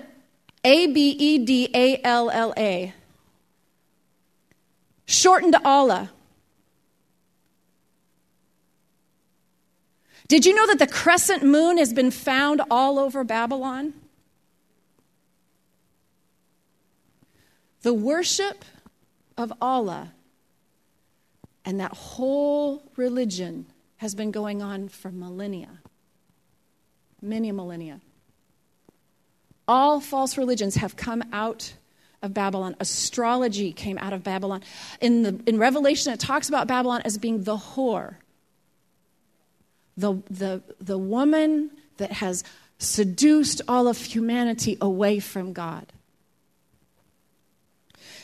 [0.65, 2.95] A B E D A L L A.
[5.07, 6.11] Shortened to Allah.
[10.29, 13.95] Did you know that the crescent moon has been found all over Babylon?
[17.83, 18.65] The worship
[19.37, 20.13] of Allah
[21.65, 23.67] and that whole religion
[24.01, 25.69] has been going on for millennia.
[27.21, 28.01] Many millennia.
[29.69, 31.75] All false religions have come out
[32.23, 32.77] of Babylon.
[32.81, 34.63] Astrology came out of Babylon.
[35.03, 38.15] In, the, in Revelation, it talks about Babylon as being the whore,
[39.99, 42.43] the, the, the woman that has
[42.79, 45.93] seduced all of humanity away from God.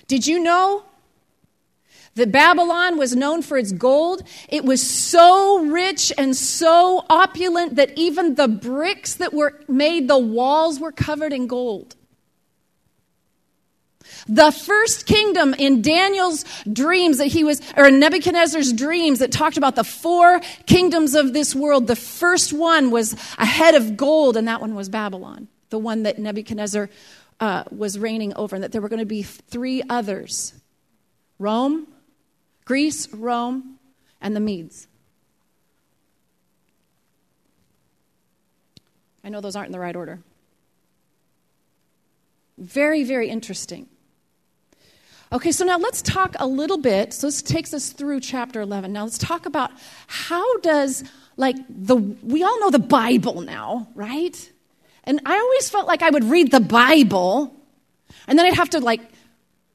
[0.08, 0.84] Did you know
[2.16, 4.22] that Babylon was known for its gold.
[4.48, 10.18] It was so rich and so opulent that even the bricks that were made, the
[10.18, 11.94] walls were covered in gold.
[14.29, 19.76] The first kingdom in Daniel's dreams that he was, or Nebuchadnezzar's dreams that talked about
[19.76, 24.48] the four kingdoms of this world, the first one was a head of gold, and
[24.48, 26.88] that one was Babylon, the one that Nebuchadnezzar
[27.40, 30.55] uh, was reigning over, and that there were going to be three others
[31.38, 31.87] Rome,
[32.66, 33.79] Greece, Rome,
[34.20, 34.88] and the Medes.
[39.24, 40.18] I know those aren't in the right order.
[42.59, 43.87] Very, very interesting.
[45.33, 47.12] Okay, so now let's talk a little bit.
[47.12, 48.92] So this takes us through chapter 11.
[48.92, 49.70] Now let's talk about
[50.07, 51.05] how does,
[51.37, 54.52] like, the, we all know the Bible now, right?
[55.05, 57.55] And I always felt like I would read the Bible,
[58.26, 59.00] and then I'd have to, like,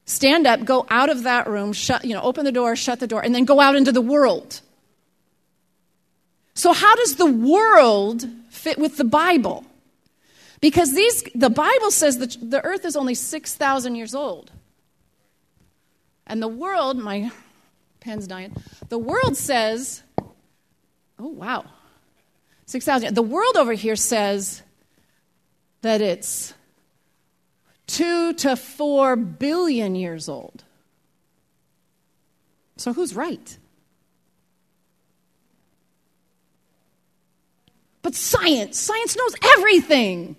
[0.05, 3.07] stand up, go out of that room, shut, you know, open the door, shut the
[3.07, 4.61] door, and then go out into the world.
[6.53, 9.65] So how does the world fit with the Bible?
[10.59, 14.51] Because these, the Bible says that the earth is only 6,000 years old.
[16.27, 17.31] And the world, my
[17.99, 18.55] pen's dying,
[18.89, 20.03] the world says,
[21.19, 21.65] oh, wow,
[22.67, 23.15] 6,000.
[23.15, 24.61] The world over here says
[25.81, 26.53] that it's
[27.91, 30.63] two to four billion years old.
[32.77, 33.57] So who's right?
[38.01, 40.35] But science, science knows everything.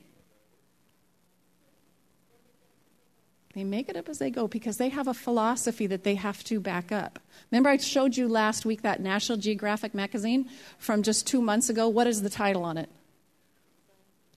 [3.55, 6.43] They make it up as they go because they have a philosophy that they have
[6.45, 7.19] to back up.
[7.51, 11.87] Remember, I showed you last week that National Geographic magazine from just two months ago?
[11.87, 12.88] What is the title on it?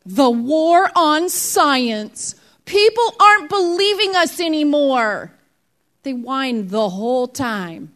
[0.05, 2.35] The War on Science.
[2.65, 5.31] People aren't believing us anymore.
[6.03, 7.93] They whine the whole time.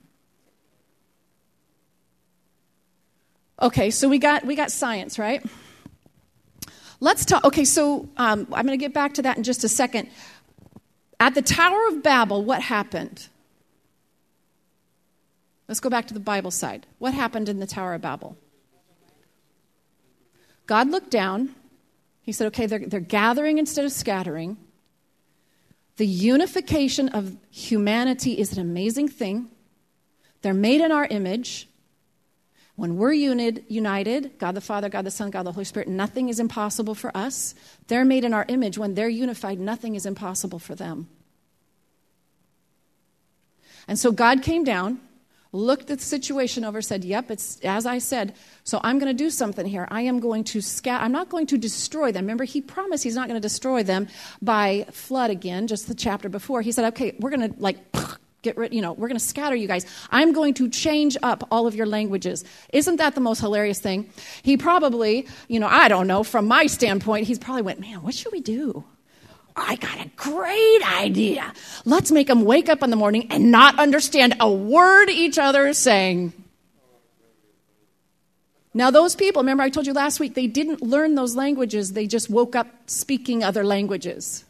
[3.61, 5.43] Okay, so we got we got science, right?
[7.01, 7.43] Let's talk.
[7.45, 10.09] Okay, so um, I'm going to get back to that in just a second.
[11.19, 13.27] At the Tower of Babel, what happened?
[15.67, 16.87] Let's go back to the Bible side.
[16.97, 18.37] What happened in the Tower of Babel?
[20.65, 21.55] God looked down.
[22.29, 24.55] He said, okay, they're, they're gathering instead of scattering.
[25.97, 29.49] The unification of humanity is an amazing thing.
[30.43, 31.67] They're made in our image.
[32.75, 36.39] When we're united, God the Father, God the Son, God the Holy Spirit, nothing is
[36.39, 37.55] impossible for us.
[37.87, 38.77] They're made in our image.
[38.77, 41.09] When they're unified, nothing is impossible for them.
[43.87, 44.99] And so God came down,
[45.51, 48.35] looked at the situation over, said, Yep, it's as I said.
[48.63, 49.87] So I'm going to do something here.
[49.89, 52.25] I am going to scatter, I'm not going to destroy them.
[52.25, 54.07] Remember, he promised he's not going to destroy them
[54.41, 56.61] by flood again, just the chapter before.
[56.61, 57.77] He said, Okay, we're going to like
[58.41, 59.85] get rid, you know, we're going to scatter you guys.
[60.11, 62.45] I'm going to change up all of your languages.
[62.71, 64.09] Isn't that the most hilarious thing?
[64.43, 68.13] He probably, you know, I don't know, from my standpoint, he's probably went, man, what
[68.13, 68.85] should we do?
[69.59, 71.53] I got a great idea.
[71.85, 75.67] Let's make them wake up in the morning and not understand a word each other
[75.67, 76.33] is saying.
[78.73, 82.07] Now, those people, remember I told you last week, they didn't learn those languages, they
[82.07, 84.45] just woke up speaking other languages.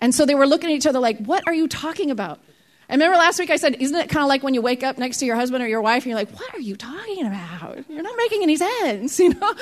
[0.00, 2.40] And so they were looking at each other like, What are you talking about?
[2.88, 4.98] And remember last week I said, isn't it kind of like when you wake up
[4.98, 7.78] next to your husband or your wife and you're like, what are you talking about?
[7.88, 9.54] You're not making any sense, you know?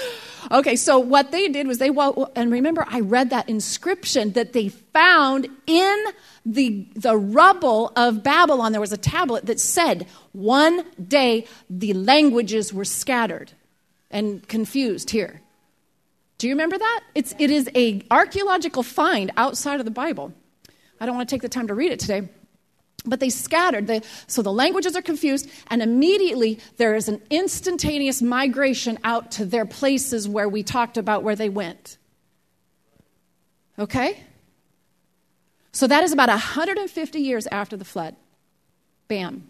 [0.50, 1.90] Okay, so what they did was they,
[2.36, 6.04] and remember I read that inscription that they found in
[6.44, 8.72] the, the rubble of Babylon.
[8.72, 13.52] There was a tablet that said, one day the languages were scattered
[14.10, 15.40] and confused here.
[16.38, 17.00] Do you remember that?
[17.14, 20.32] It's, it is a archaeological find outside of the Bible.
[21.00, 22.28] I don't want to take the time to read it today.
[23.04, 28.98] But they scattered, so the languages are confused, and immediately there is an instantaneous migration
[29.02, 31.98] out to their places where we talked about where they went.
[33.78, 34.22] Okay?
[35.72, 38.14] So that is about 150 years after the flood.
[39.08, 39.48] Bam.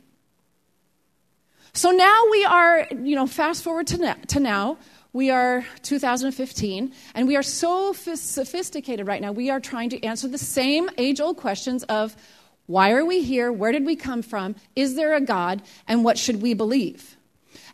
[1.75, 4.79] So now we are, you know, fast forward to now, to now
[5.13, 9.33] we are 2015, and we are so sophisticated right now.
[9.33, 12.17] We are trying to answer the same age old questions of
[12.67, 13.53] why are we here?
[13.53, 14.55] Where did we come from?
[14.77, 15.63] Is there a God?
[15.89, 17.17] And what should we believe?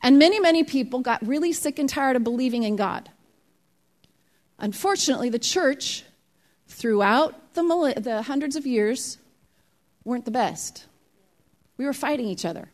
[0.03, 3.11] And many, many people got really sick and tired of believing in God.
[4.59, 6.05] Unfortunately, the church,
[6.66, 9.18] throughout the, the hundreds of years,
[10.05, 10.87] weren't the best.
[11.77, 12.70] We were fighting each other.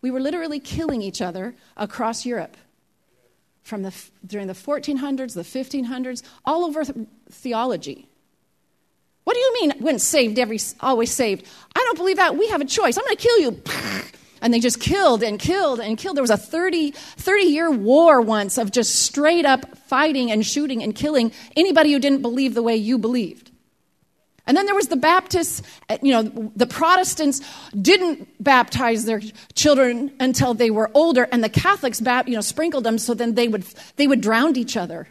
[0.00, 2.56] We were literally killing each other across Europe.
[3.62, 3.94] From the,
[4.26, 6.84] during the 1400s, the 1500s, all over
[7.30, 8.07] theology.
[9.28, 11.46] What do you mean when saved, every, always saved?
[11.76, 12.38] I don't believe that.
[12.38, 12.96] We have a choice.
[12.96, 13.62] I'm going to kill you.
[14.40, 16.16] And they just killed and killed and killed.
[16.16, 20.80] There was a 30, 30 year war once of just straight up fighting and shooting
[20.80, 23.50] and killing anybody who didn't believe the way you believed.
[24.46, 27.40] And then there was the Baptists, uh, you know, the Protestants
[27.74, 29.20] didn't baptize their
[29.56, 33.48] children until they were older, and the Catholics, you know, sprinkled them so then they
[33.48, 33.64] would,
[33.96, 35.08] they would drown each other.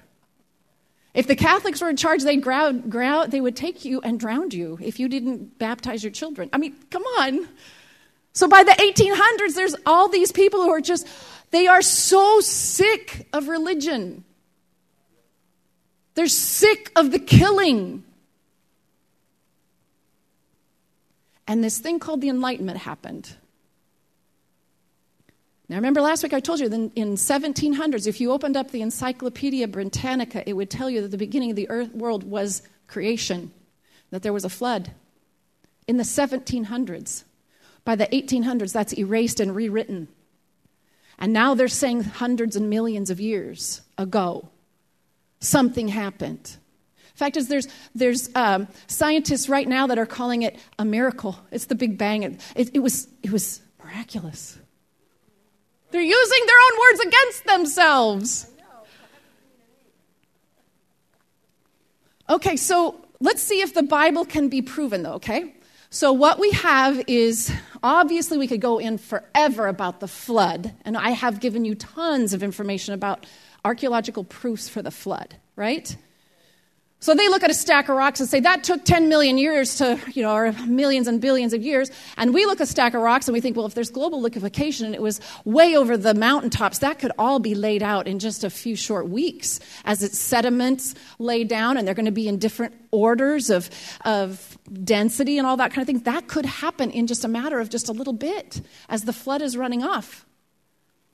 [1.18, 4.52] If the Catholics were in charge, they'd ground, ground, they would take you and drown
[4.52, 6.48] you if you didn't baptize your children.
[6.54, 7.48] I mean, come on.
[8.34, 11.08] So by the 1800s, there's all these people who are just,
[11.50, 14.26] they are so sick of religion.
[16.14, 18.04] They're sick of the killing.
[21.48, 23.36] And this thing called the Enlightenment happened.
[25.70, 28.82] Now, remember last week I told you that in 1700s, if you opened up the
[28.82, 33.52] Encyclopedia Britannica, it would tell you that the beginning of the earth world was creation,
[34.12, 34.92] that there was a flood.
[35.86, 37.26] In the 1700s,
[37.84, 40.08] by the 1800s, that's erased and rewritten.
[41.20, 44.50] And now they're saying hundreds and millions of years ago,
[45.42, 46.58] something happened.
[47.16, 51.38] Fact is, there's, there's um, scientists right now that are calling it a miracle.
[51.52, 52.24] It's the Big Bang.
[52.24, 54.60] It, it, it was, it was miraculous.
[55.92, 58.52] They're using their own words against themselves.
[62.30, 65.54] Okay, so let's see if the Bible can be proven, though, okay?
[65.90, 70.98] So, what we have is obviously we could go in forever about the flood, and
[70.98, 73.26] I have given you tons of information about
[73.64, 75.96] archaeological proofs for the flood, right?
[77.00, 79.76] So they look at a stack of rocks and say that took 10 million years
[79.76, 81.92] to, you know, or millions and billions of years.
[82.18, 84.20] And we look at a stack of rocks and we think, well, if there's global
[84.20, 88.18] liquefaction and it was way over the mountaintops, that could all be laid out in
[88.18, 92.28] just a few short weeks as its sediments lay down and they're going to be
[92.28, 93.70] in different orders of,
[94.04, 96.00] of density and all that kind of thing.
[96.00, 99.44] That could happen in just a matter of just a little bit as the flood
[99.44, 100.26] is running off.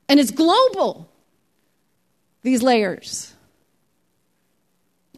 [0.08, 1.12] And it's global,
[2.40, 3.33] these layers.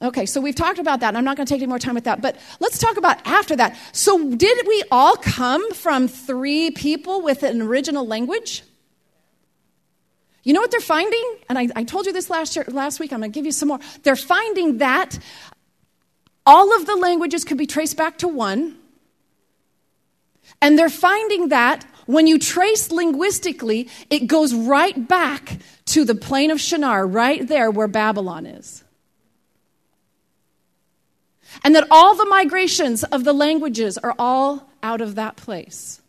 [0.02, 2.04] Okay, so we've talked about that, I'm not going to take any more time with
[2.04, 3.78] that, but let's talk about after that.
[3.92, 8.62] So, did we all come from three people with an original language?
[10.42, 11.24] You know what they're finding?
[11.48, 13.52] And I, I told you this last, year, last week, I'm going to give you
[13.52, 13.80] some more.
[14.02, 15.18] They're finding that
[16.44, 18.76] all of the languages could be traced back to one,
[20.60, 26.50] and they're finding that when you trace linguistically, it goes right back to the plain
[26.50, 28.84] of Shinar, right there where Babylon is
[31.64, 36.00] and that all the migrations of the languages are all out of that place.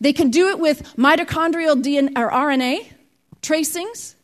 [0.00, 2.86] They can do it with mitochondrial DNA or RNA
[3.42, 4.16] tracings,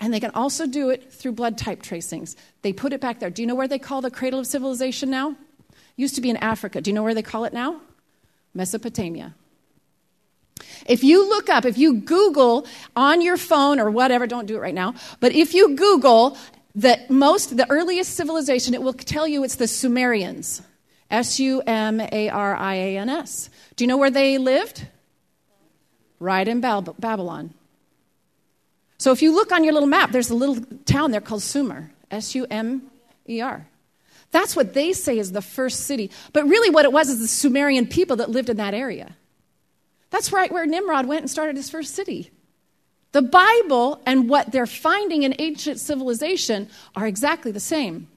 [0.00, 2.36] and they can also do it through blood type tracings.
[2.62, 3.30] They put it back there.
[3.30, 5.36] Do you know where they call the cradle of civilization now?
[5.96, 6.80] Used to be in Africa.
[6.80, 7.80] Do you know where they call it now?
[8.52, 9.34] Mesopotamia.
[10.86, 14.60] If you look up, if you Google on your phone or whatever, don't do it
[14.60, 16.36] right now, but if you Google
[16.76, 20.62] that most, the earliest civilization, it will tell you it's the Sumerians.
[21.10, 23.48] S U M A R I A N S.
[23.76, 24.86] Do you know where they lived?
[26.18, 27.54] Right in Babylon.
[28.98, 31.90] So if you look on your little map, there's a little town there called Sumer.
[32.10, 32.82] S U M
[33.28, 33.66] E R.
[34.32, 36.10] That's what they say is the first city.
[36.32, 39.16] But really, what it was is the Sumerian people that lived in that area.
[40.10, 42.30] That's right where Nimrod went and started his first city.
[43.16, 48.08] The Bible and what they're finding in ancient civilization are exactly the same.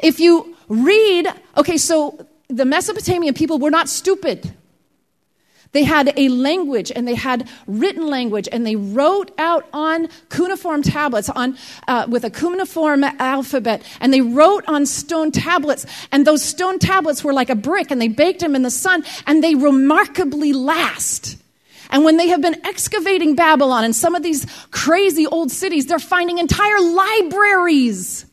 [0.00, 4.52] If you read, okay, so the Mesopotamian people were not stupid.
[5.70, 10.82] They had a language and they had written language and they wrote out on cuneiform
[10.82, 16.42] tablets on, uh, with a cuneiform alphabet and they wrote on stone tablets and those
[16.42, 19.54] stone tablets were like a brick and they baked them in the sun and they
[19.54, 21.36] remarkably last.
[21.90, 25.98] And when they have been excavating Babylon and some of these crazy old cities, they're
[25.98, 28.26] finding entire libraries.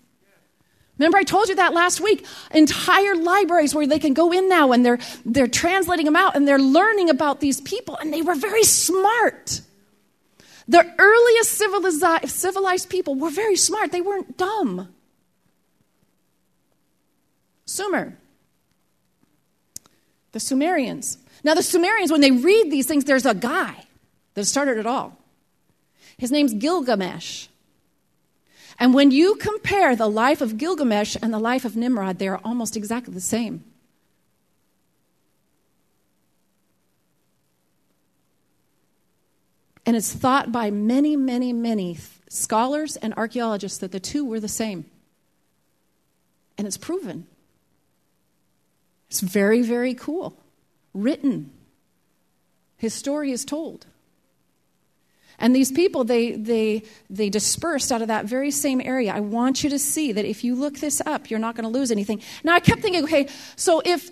[0.97, 2.25] Remember, I told you that last week.
[2.53, 6.47] Entire libraries where they can go in now and they're, they're translating them out and
[6.47, 9.61] they're learning about these people, and they were very smart.
[10.67, 14.93] The earliest civilized, civilized people were very smart, they weren't dumb.
[17.65, 18.17] Sumer,
[20.31, 21.17] the Sumerians.
[21.43, 23.85] Now, the Sumerians, when they read these things, there's a guy
[24.33, 25.17] that started it all.
[26.17, 27.47] His name's Gilgamesh.
[28.79, 32.39] And when you compare the life of Gilgamesh and the life of Nimrod, they are
[32.43, 33.63] almost exactly the same.
[39.85, 41.97] And it's thought by many, many, many
[42.29, 44.85] scholars and archaeologists that the two were the same.
[46.57, 47.27] And it's proven.
[49.11, 50.37] It's very, very cool
[50.93, 51.51] written.
[52.77, 53.85] His story is told.
[55.37, 59.13] And these people, they, they, they dispersed out of that very same area.
[59.13, 61.77] I want you to see that if you look this up, you're not going to
[61.77, 62.21] lose anything.
[62.45, 64.09] Now, I kept thinking, okay, so if,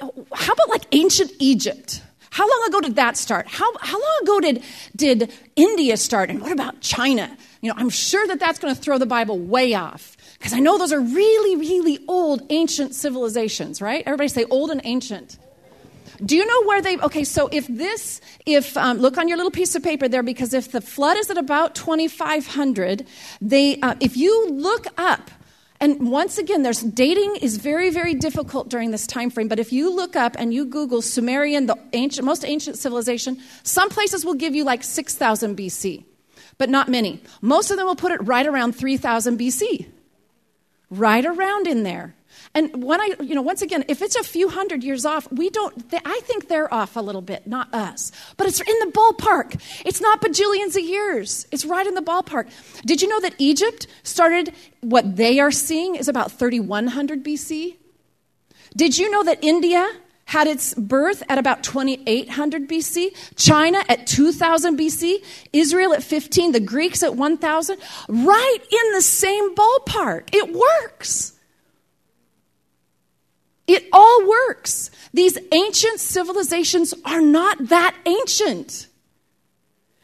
[0.00, 2.02] how about like ancient Egypt?
[2.30, 3.46] How long ago did that start?
[3.46, 4.64] How, how long ago did,
[4.96, 6.28] did India start?
[6.28, 7.36] And what about China?
[7.60, 10.16] You know, I'm sure that that's going to throw the Bible way off.
[10.38, 14.02] Because I know those are really, really old, ancient civilizations, right?
[14.06, 15.38] Everybody say old and ancient.
[16.24, 16.98] Do you know where they?
[16.98, 20.52] Okay, so if this, if um, look on your little piece of paper there, because
[20.52, 23.06] if the flood is at about 2,500,
[23.40, 25.30] they, uh, if you look up.
[25.80, 29.46] And once again, there's dating is very, very difficult during this time frame.
[29.46, 33.88] But if you look up and you Google Sumerian, the ancient, most ancient civilization, some
[33.88, 36.02] places will give you like 6,000 BC,
[36.58, 37.22] but not many.
[37.40, 39.86] Most of them will put it right around 3,000 BC,
[40.90, 42.14] right around in there.
[42.54, 45.50] And when I, you know, once again, if it's a few hundred years off, we
[45.50, 48.12] don't, they, I think they're off a little bit, not us.
[48.36, 49.60] But it's in the ballpark.
[49.84, 51.46] It's not bajillions of years.
[51.52, 52.48] It's right in the ballpark.
[52.84, 57.76] Did you know that Egypt started, what they are seeing is about 3100 BC?
[58.76, 59.90] Did you know that India
[60.28, 65.24] had its birth at about 2800 BC, China at 2000 BC,
[65.54, 70.28] Israel at 15, the Greeks at 1000, right in the same ballpark.
[70.34, 71.32] It works.
[73.66, 74.90] It all works.
[75.14, 78.86] These ancient civilizations are not that ancient.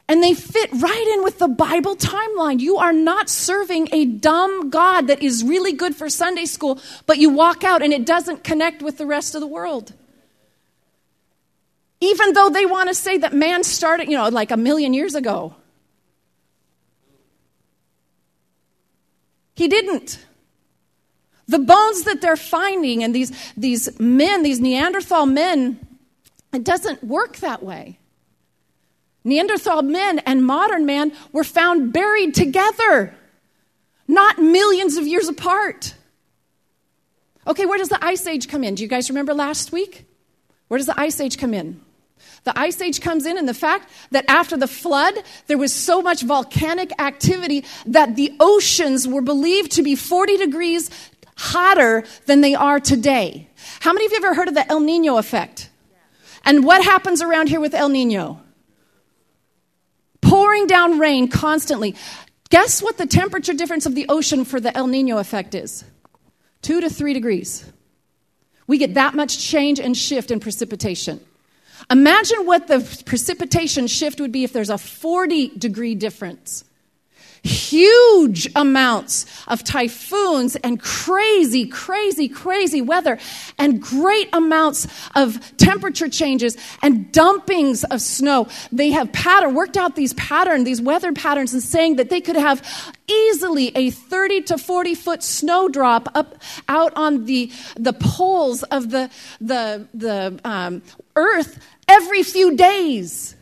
[0.09, 2.61] And they fit right in with the Bible timeline.
[2.61, 7.19] You are not serving a dumb God that is really good for Sunday school, but
[7.19, 9.93] you walk out and it doesn't connect with the rest of the world.
[12.01, 15.15] Even though they want to say that man started, you know, like a million years
[15.15, 15.55] ago.
[19.55, 20.25] He didn't.
[21.47, 25.79] The bones that they're finding and these, these men, these Neanderthal men,
[26.53, 27.99] it doesn't work that way.
[29.25, 33.15] Neanderthal men and modern man were found buried together,
[34.07, 35.95] not millions of years apart.
[37.47, 38.75] Okay, where does the Ice Age come in?
[38.75, 40.07] Do you guys remember last week?
[40.69, 41.81] Where does the Ice Age come in?
[42.45, 45.15] The Ice Age comes in, and the fact that after the flood,
[45.47, 50.91] there was so much volcanic activity that the oceans were believed to be 40 degrees
[51.37, 53.49] hotter than they are today.
[53.81, 55.71] How many of you have ever heard of the El Nino effect?
[56.45, 58.41] And what happens around here with El Nino?
[60.21, 61.95] Pouring down rain constantly.
[62.51, 65.85] Guess what the temperature difference of the ocean for the El Nino effect is?
[66.61, 67.65] Two to three degrees.
[68.67, 71.21] We get that much change and shift in precipitation.
[71.91, 76.65] Imagine what the precipitation shift would be if there's a 40 degree difference
[77.45, 83.19] huge amounts of typhoons and crazy, crazy, crazy weather
[83.59, 88.49] and great amounts of temperature changes and dumpings of snow.
[88.73, 92.37] They have pattern, worked out these pattern, these weather patterns and saying that they could
[92.37, 96.37] have easily a 30 to 40 foot snowdrop up
[96.69, 100.83] out on the, the poles of the, the, the um,
[101.15, 103.37] earth every few days.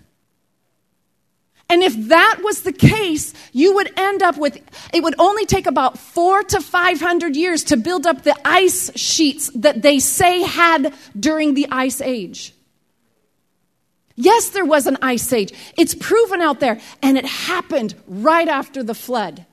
[1.73, 4.61] And if that was the case, you would end up with,
[4.93, 9.51] it would only take about four to 500 years to build up the ice sheets
[9.55, 12.53] that they say had during the ice age.
[14.17, 15.55] Yes, there was an ice age.
[15.79, 19.47] It's proven out there, and it happened right after the flood.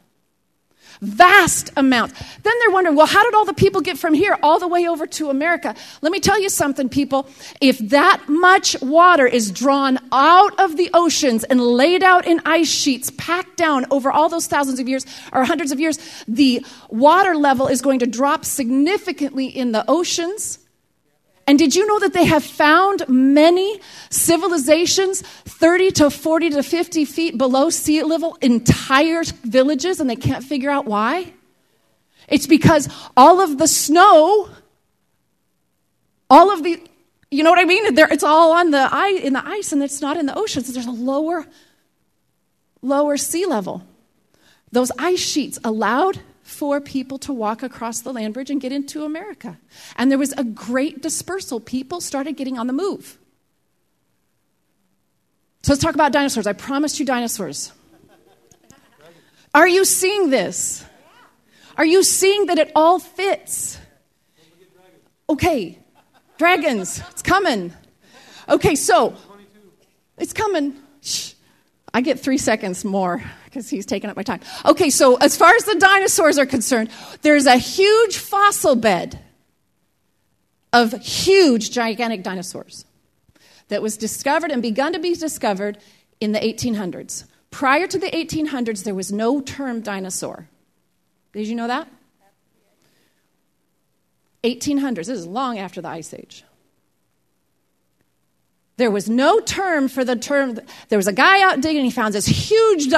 [1.02, 2.14] Vast amounts.
[2.44, 4.86] Then they're wondering, well, how did all the people get from here all the way
[4.86, 5.74] over to America?
[6.02, 7.28] Let me tell you something, people.
[7.62, 12.70] If that much water is drawn out of the oceans and laid out in ice
[12.70, 17.36] sheets, packed down over all those thousands of years or hundreds of years, the water
[17.36, 20.60] level is going to drop significantly in the oceans
[21.50, 23.82] and did you know that they have found many
[24.12, 30.44] civilizations 30 to 40 to 50 feet below sea level, entire villages, and they can't
[30.44, 31.34] figure out why?
[32.28, 32.88] It's because
[33.18, 34.50] all of the snow,
[36.30, 36.80] all of the,
[37.32, 37.98] you know what I mean?
[37.98, 38.88] it's all on the
[39.24, 40.68] in the ice, and it's not in the oceans.
[40.68, 41.48] So there's a lower,
[42.84, 43.82] lower sea level.
[44.72, 46.20] Those ice sheets allowed
[46.50, 49.60] for people to walk across the land bridge and get into America.
[49.96, 51.60] And there was a great dispersal.
[51.60, 53.18] People started getting on the move.
[55.62, 56.48] So let's talk about dinosaurs.
[56.48, 57.72] I promised you dinosaurs.
[59.54, 60.84] Are you seeing this?
[61.78, 63.78] Are you seeing that it all fits?
[65.30, 65.78] Okay,
[66.38, 67.72] dragons, it's coming.
[68.48, 69.16] Okay, so
[70.18, 70.76] it's coming.
[71.02, 71.34] Shh.
[71.94, 74.40] I get three seconds more because he's taking up my time.
[74.66, 76.90] Okay, so as far as the dinosaurs are concerned,
[77.22, 79.20] there's a huge fossil bed
[80.72, 82.86] of huge, gigantic dinosaurs
[83.70, 85.78] that was discovered and begun to be discovered
[86.20, 87.26] in the 1800s.
[87.52, 90.48] Prior to the 1800s, there was no term dinosaur.
[91.34, 91.88] Did you know that?
[94.44, 94.96] 1800s.
[94.96, 96.44] This is long after the Ice Age.
[98.80, 100.58] There was no term for the term.
[100.88, 102.90] There was a guy out digging, and he found this huge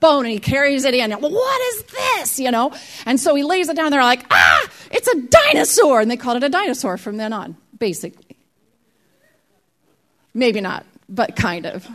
[0.00, 1.12] bone, and he carries it in.
[1.12, 2.40] What is this?
[2.40, 2.72] You know?
[3.04, 6.00] And so he lays it down there, like, ah, it's a dinosaur.
[6.00, 8.38] And they called it a dinosaur from then on, basically.
[10.32, 11.86] Maybe not, but kind of.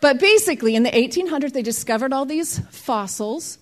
[0.00, 3.58] But basically, in the 1800s, they discovered all these fossils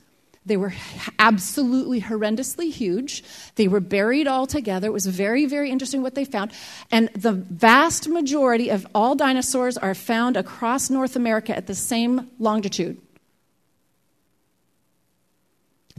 [0.48, 0.72] they were
[1.18, 3.22] absolutely horrendously huge.
[3.54, 4.88] They were buried all together.
[4.88, 6.52] It was very, very interesting what they found.
[6.90, 12.30] And the vast majority of all dinosaurs are found across North America at the same
[12.38, 13.00] longitude.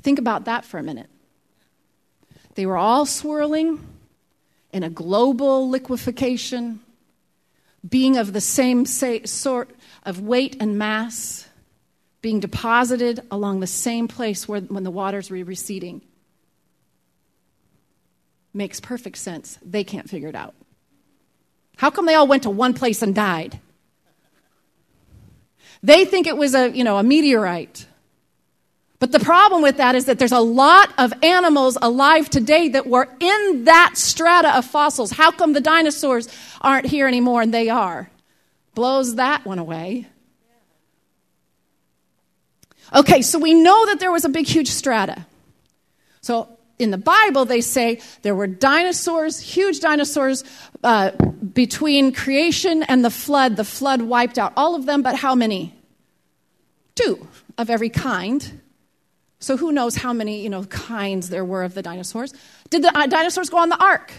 [0.02, 1.10] Think about that for a minute.
[2.56, 3.86] They were all swirling
[4.72, 6.80] in a global liquefaction,
[7.88, 9.70] being of the same sort
[10.04, 11.49] of weight and mass
[12.22, 16.02] being deposited along the same place where, when the waters were receding.
[18.54, 19.58] Makes perfect sense.
[19.64, 20.54] They can't figure it out.
[21.78, 23.60] How come they all went to one place and died?
[25.82, 27.86] They think it was a, you know, a meteorite.
[29.00, 32.86] But the problem with that is that there's a lot of animals alive today that
[32.86, 35.12] were in that strata of fossils.
[35.12, 36.28] How come the dinosaurs
[36.60, 38.12] aren't here anymore and they are?
[38.76, 40.08] Blows that one away.
[42.94, 45.26] Okay, so we know that there was a big, huge strata.
[46.22, 50.44] So in the Bible, they say there were dinosaurs, huge dinosaurs,
[50.84, 53.58] uh, between creation and the flood.
[53.58, 55.76] The flood wiped out all of them, but how many?
[56.96, 57.28] Two
[57.58, 58.62] of every kind.
[59.40, 62.34] So who knows how many, you know, kinds there were of the dinosaurs?
[62.70, 64.12] Did the uh, dinosaurs go on the ark?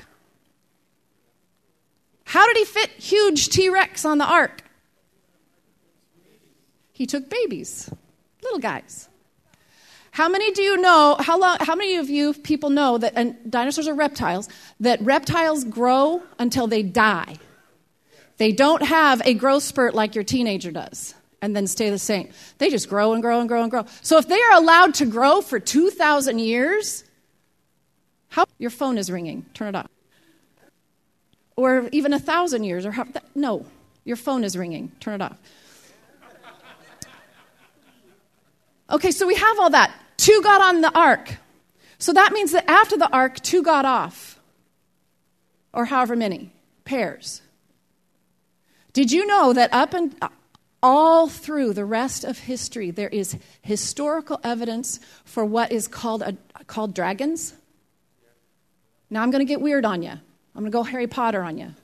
[2.24, 4.62] How did he fit huge T-Rex on the ark?
[6.92, 7.90] He took babies,
[8.50, 9.08] little guys.
[10.12, 11.16] How many do you know?
[11.20, 11.58] How long?
[11.60, 14.48] How many of you people know that and dinosaurs are reptiles?
[14.80, 17.36] That reptiles grow until they die.
[18.38, 22.30] They don't have a growth spurt like your teenager does and then stay the same.
[22.58, 23.86] They just grow and grow and grow and grow.
[24.02, 27.04] So if they are allowed to grow for 2,000 years,
[28.28, 29.46] how your phone is ringing?
[29.54, 29.90] Turn it off.
[31.56, 33.06] Or even a thousand years, or how?
[33.34, 33.66] No,
[34.04, 34.92] your phone is ringing.
[35.00, 35.36] Turn it off.
[38.90, 39.92] Okay, so we have all that.
[40.16, 41.36] Two got on the ark.
[41.98, 44.40] So that means that after the ark, two got off.
[45.72, 46.52] Or however many
[46.84, 47.42] pairs.
[48.92, 50.28] Did you know that up and uh,
[50.82, 56.36] all through the rest of history, there is historical evidence for what is called, a,
[56.66, 57.54] called dragons.
[59.10, 60.10] Now I'm going to get weird on you.
[60.10, 60.20] I'm
[60.54, 61.74] going to go Harry Potter on you.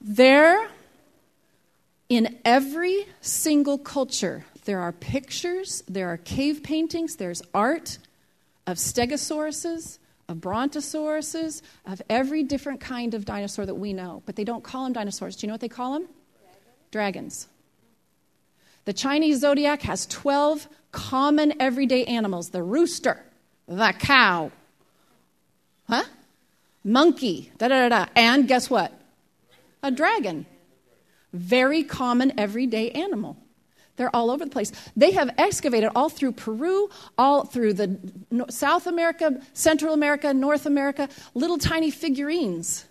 [0.00, 0.68] There,
[2.08, 7.98] in every single culture, there are pictures, there are cave paintings, there's art
[8.66, 9.98] of stegosauruses,
[10.28, 14.22] of brontosauruses, of every different kind of dinosaur that we know.
[14.26, 15.36] But they don't call them dinosaurs.
[15.36, 16.08] Do you know what they call them?
[16.90, 17.48] Dragons.
[18.84, 23.24] The Chinese zodiac has 12 common everyday animals the rooster,
[23.66, 24.52] the cow,
[25.88, 26.04] huh?
[26.84, 28.06] Monkey, da da da da.
[28.14, 28.92] And guess what?
[29.82, 30.46] A dragon.
[31.34, 33.36] Very common everyday animal.
[33.96, 34.72] They're all over the place.
[34.96, 37.98] They have excavated all through Peru, all through the
[38.48, 42.86] South America, Central America, North America, little tiny figurines,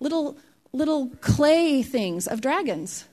[0.00, 0.38] little
[0.72, 3.04] little clay things of dragons.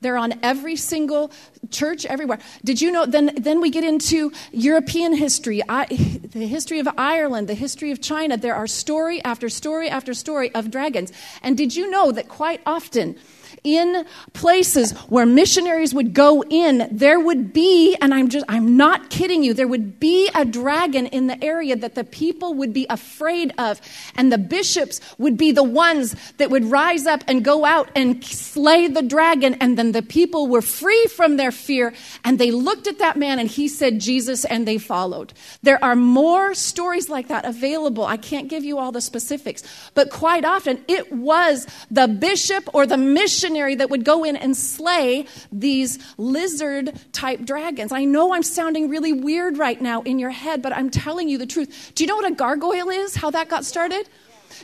[0.00, 1.30] They're on every single
[1.70, 2.40] church everywhere.
[2.64, 3.06] Did you know?
[3.06, 8.02] Then, then we get into European history, I, the history of Ireland, the history of
[8.02, 8.36] China.
[8.36, 11.12] There are story after story after story of dragons.
[11.42, 13.16] And did you know that quite often,
[13.64, 19.08] in places where missionaries would go in, there would be, and I'm just, I'm not
[19.08, 22.86] kidding you, there would be a dragon in the area that the people would be
[22.90, 23.80] afraid of.
[24.16, 28.24] And the bishops would be the ones that would rise up and go out and
[28.24, 29.54] slay the dragon.
[29.60, 31.94] And then the people were free from their fear.
[32.24, 35.32] And they looked at that man and he said, Jesus, and they followed.
[35.62, 38.04] There are more stories like that available.
[38.04, 39.62] I can't give you all the specifics,
[39.94, 44.36] but quite often it was the bishop or the missionary missionary that would go in
[44.36, 47.92] and slay these lizard type dragons.
[47.92, 51.38] I know I'm sounding really weird right now in your head, but I'm telling you
[51.38, 51.92] the truth.
[51.94, 53.14] Do you know what a gargoyle is?
[53.14, 54.08] How that got started?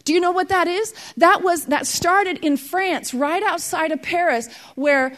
[0.04, 0.94] Do you know what that is?
[1.16, 5.14] That was that started in France, right outside of Paris, where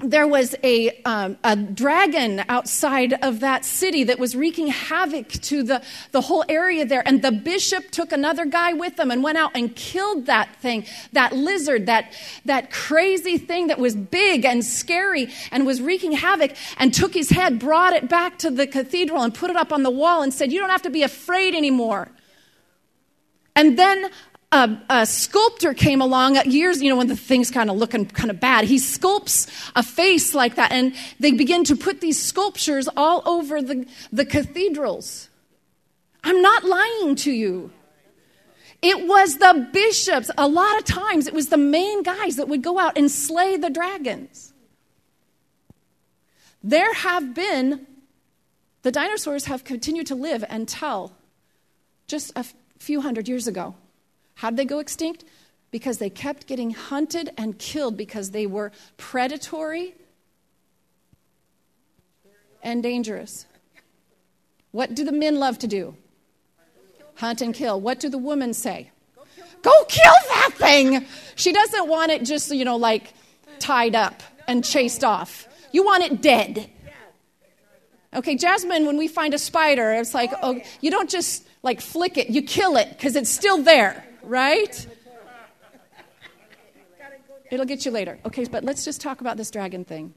[0.00, 5.62] there was a, um, a dragon outside of that city that was wreaking havoc to
[5.62, 7.02] the, the whole area there.
[7.06, 10.84] And the bishop took another guy with him and went out and killed that thing,
[11.12, 12.12] that lizard, that,
[12.44, 17.30] that crazy thing that was big and scary and was wreaking havoc, and took his
[17.30, 20.34] head, brought it back to the cathedral, and put it up on the wall and
[20.34, 22.08] said, You don't have to be afraid anymore.
[23.56, 24.10] And then
[24.54, 28.30] a, a, sculptor came along years, you know, when the thing's kind of looking kind
[28.30, 28.64] of bad.
[28.64, 33.60] He sculpts a face like that, and they begin to put these sculptures all over
[33.60, 35.28] the, the cathedrals.
[36.22, 37.72] I'm not lying to you.
[38.80, 40.30] It was the bishops.
[40.38, 43.56] A lot of times, it was the main guys that would go out and slay
[43.56, 44.52] the dragons.
[46.62, 47.86] There have been,
[48.82, 51.12] the dinosaurs have continued to live until
[52.06, 52.44] just a
[52.78, 53.74] few hundred years ago.
[54.34, 55.24] How did they go extinct?
[55.70, 59.94] Because they kept getting hunted and killed because they were predatory
[62.62, 63.46] and dangerous.
[64.72, 65.96] What do the men love to do?
[67.16, 67.80] Hunt and kill.
[67.80, 68.90] What do the women say?
[69.62, 71.06] Go kill that thing.
[71.36, 73.12] She doesn't want it just, you know, like
[73.58, 75.48] tied up and chased off.
[75.72, 76.70] You want it dead.
[78.12, 82.18] Okay, Jasmine, when we find a spider, it's like, oh, you don't just like flick
[82.18, 84.86] it, you kill it because it's still there right?
[87.50, 88.18] It'll get you later.
[88.24, 90.14] Okay, but let's just talk about this dragon thing.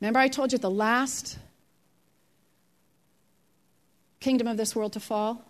[0.00, 1.38] Remember, I told you the last
[4.18, 5.44] kingdom of this world to fall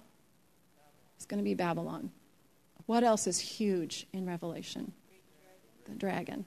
[1.19, 2.11] is going to be Babylon.
[2.87, 4.93] What else is huge in Revelation?
[5.87, 6.45] The dragon.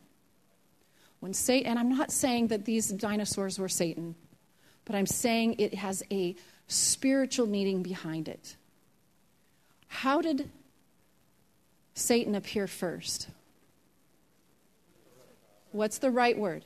[1.19, 4.15] When Satan, and I'm not saying that these dinosaurs were Satan,
[4.85, 6.35] but I'm saying it has a
[6.67, 8.55] spiritual meaning behind it.
[9.95, 10.49] How did
[11.93, 13.29] Satan appear first?
[15.71, 16.65] What's the right word?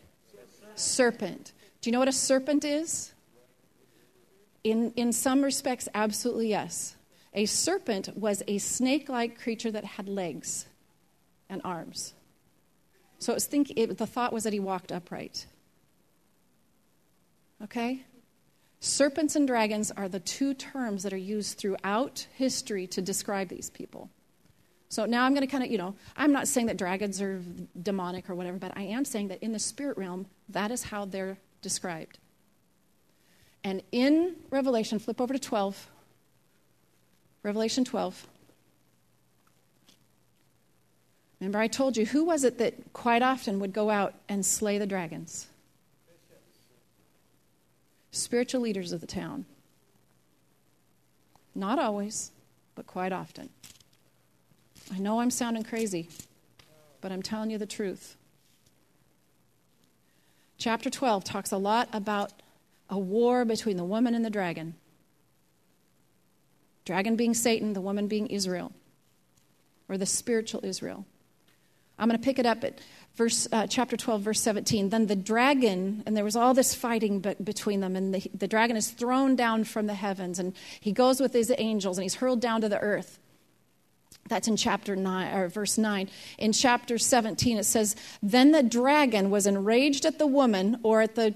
[0.74, 1.54] Serpent.
[1.80, 3.14] Do you know what a serpent is?
[4.64, 6.96] In, in some respects, absolutely yes.
[7.36, 10.66] A serpent was a snake like creature that had legs
[11.50, 12.16] and arms.
[13.20, 15.46] So it was think, it, the thought was that he walked upright.
[17.64, 18.04] Okay?
[18.80, 23.70] Serpents and dragons are the two terms that are used throughout history to describe these
[23.70, 24.10] people.
[24.88, 27.44] So now I'm going to kind of, you know, I'm not saying that dragons are
[27.82, 31.06] demonic or whatever, but I am saying that in the spirit realm, that is how
[31.06, 32.18] they're described.
[33.64, 35.88] And in Revelation, flip over to 12.
[37.44, 38.28] Revelation 12.
[41.40, 44.78] Remember, I told you, who was it that quite often would go out and slay
[44.78, 45.48] the dragons?
[48.12, 49.46] Spiritual leaders of the town.
[51.54, 52.32] Not always,
[52.76, 53.50] but quite often.
[54.94, 56.10] I know I'm sounding crazy,
[57.02, 58.16] but I'm telling you the truth.
[60.58, 62.34] Chapter 12 talks a lot about
[62.90, 64.76] a war between the woman and the dragon.
[66.86, 68.72] Dragon being Satan, the woman being Israel,
[69.88, 71.06] or the spiritual Israel.
[72.00, 72.80] I'm going to pick it up at
[73.16, 74.90] verse, uh, chapter 12, verse 17.
[74.90, 78.48] Then the dragon, and there was all this fighting be- between them, and the, the
[78.48, 82.16] dragon is thrown down from the heavens, and he goes with his angels, and he's
[82.16, 83.20] hurled down to the earth.
[84.30, 86.10] That's in chapter 9 or verse 9.
[86.38, 91.16] In chapter 17 it says, "Then the dragon was enraged at the woman or at
[91.16, 91.34] the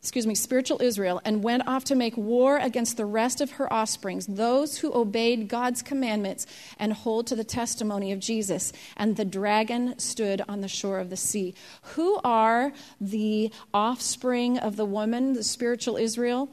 [0.00, 3.70] excuse me, spiritual Israel, and went off to make war against the rest of her
[3.70, 6.46] offsprings, those who obeyed God's commandments
[6.78, 8.72] and hold to the testimony of Jesus.
[8.96, 11.54] And the dragon stood on the shore of the sea.
[11.82, 16.48] Who are the offspring of the woman, the spiritual Israel,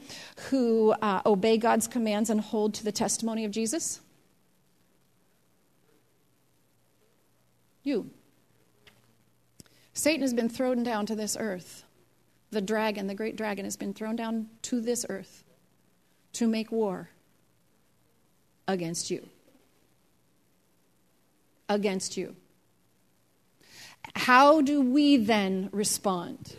[0.50, 4.00] who uh, obey God's commands and hold to the testimony of Jesus?
[7.82, 8.10] You.
[9.94, 11.84] Satan has been thrown down to this earth
[12.50, 15.44] the dragon, the great dragon, has been thrown down to this earth
[16.34, 17.10] to make war
[18.66, 19.28] against you.
[21.68, 22.36] Against you.
[24.14, 26.56] How do we then respond?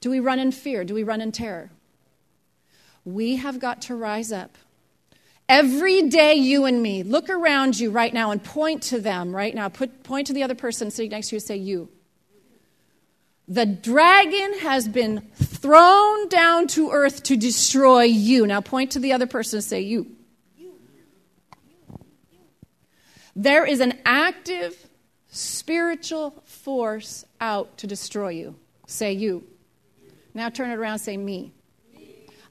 [0.00, 0.84] Do we run in fear?
[0.84, 1.70] Do we run in terror?
[3.04, 4.56] We have got to rise up.
[5.48, 9.54] Every day, you and me, look around you right now and point to them right
[9.54, 9.68] now.
[9.68, 11.88] Put, point to the other person sitting next to you and say, You.
[13.50, 18.46] The dragon has been thrown down to earth to destroy you.
[18.46, 20.06] Now point to the other person and say, You.
[23.34, 24.86] There is an active
[25.32, 28.54] spiritual force out to destroy you.
[28.86, 29.42] Say, You.
[30.32, 31.52] Now turn it around say, Me.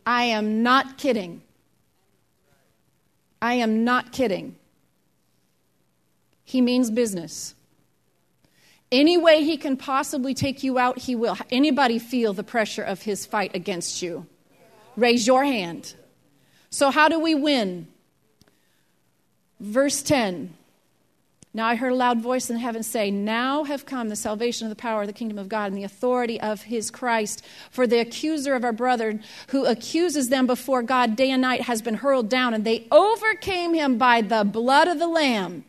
[0.06, 1.41] I am not kidding.
[3.41, 4.58] I am not kidding.
[6.43, 7.56] He means business.
[8.91, 11.37] Any way he can possibly take you out, he will.
[11.51, 14.25] Anybody feel the pressure of his fight against you?
[14.95, 15.93] Raise your hand.
[16.71, 17.87] So, how do we win?
[19.59, 20.55] Verse 10.
[21.51, 24.69] Now I heard a loud voice in heaven say, Now have come the salvation of
[24.69, 27.43] the power of the kingdom of God and the authority of his Christ.
[27.71, 31.81] For the accuser of our brethren, who accuses them before God day and night, has
[31.81, 35.65] been hurled down, and they overcame him by the blood of the Lamb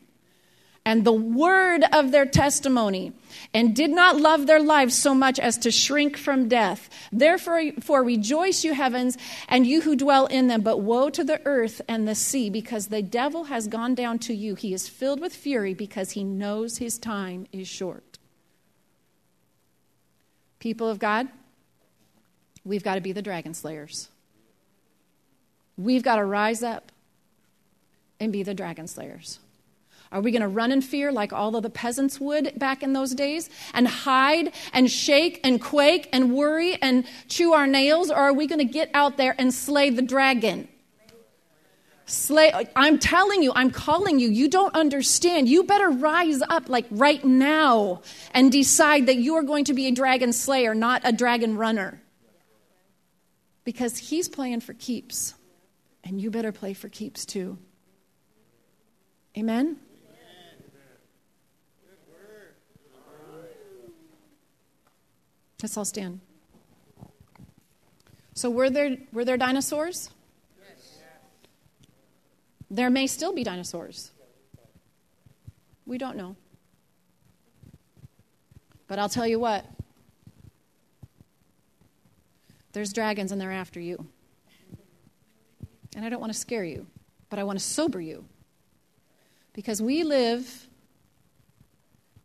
[0.85, 3.13] and the word of their testimony,
[3.53, 6.89] and did not love their lives so much as to shrink from death.
[7.11, 9.17] Therefore, for rejoice, you heavens,
[9.47, 10.61] and you who dwell in them.
[10.61, 14.33] But woe to the earth and the sea, because the devil has gone down to
[14.33, 14.55] you.
[14.55, 18.17] He is filled with fury because he knows his time is short.
[20.59, 21.27] People of God,
[22.63, 24.09] we've got to be the dragon slayers.
[25.77, 26.91] We've got to rise up
[28.19, 29.39] and be the dragon slayers.
[30.11, 32.91] Are we going to run in fear like all of the peasants would back in
[32.91, 38.11] those days and hide and shake and quake and worry and chew our nails?
[38.11, 40.67] Or are we going to get out there and slay the dragon?
[42.05, 44.29] Slay, I'm telling you, I'm calling you.
[44.29, 45.47] You don't understand.
[45.47, 48.01] You better rise up like right now
[48.33, 52.01] and decide that you are going to be a dragon slayer, not a dragon runner.
[53.63, 55.35] Because he's playing for keeps,
[56.03, 57.57] and you better play for keeps too.
[59.37, 59.77] Amen?
[65.61, 66.19] Let's all stand.
[68.33, 70.09] So, were there, were there dinosaurs?
[72.69, 74.11] There may still be dinosaurs.
[75.85, 76.35] We don't know.
[78.87, 79.65] But I'll tell you what
[82.71, 84.07] there's dragons and they're after you.
[85.95, 86.87] And I don't want to scare you,
[87.29, 88.23] but I want to sober you.
[89.53, 90.67] Because we live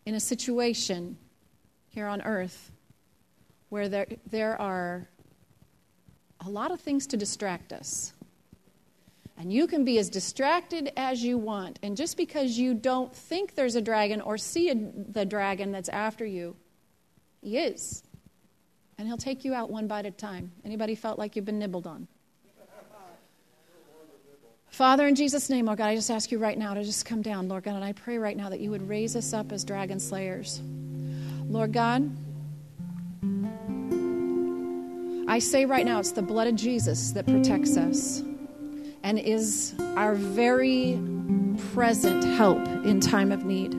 [0.07, 1.18] in a situation
[1.89, 2.70] here on earth
[3.69, 5.09] where there, there are
[6.45, 8.12] a lot of things to distract us.
[9.39, 11.79] And you can be as distracted as you want.
[11.83, 15.91] And just because you don't think there's a dragon or see a, the dragon that's
[15.91, 16.57] after you,
[17.43, 18.03] he is.
[18.99, 20.53] And he'll take you out one bite at a time.
[20.64, 22.09] Anybody felt like you've been nibbled on?
[24.71, 27.23] Father, in Jesus' name, Lord God, I just ask you right now to just come
[27.23, 29.64] down, Lord God, and I pray right now that you would raise us up as
[29.64, 30.61] dragon slayers.
[31.49, 32.11] Lord God,
[35.37, 38.22] I say right now it's the blood of Jesus that protects us
[39.03, 40.99] and is our very
[41.74, 43.72] present help in time of need.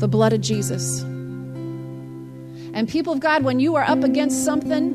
[0.00, 1.02] The blood of Jesus.
[2.72, 4.90] And people of God, when you are up against something,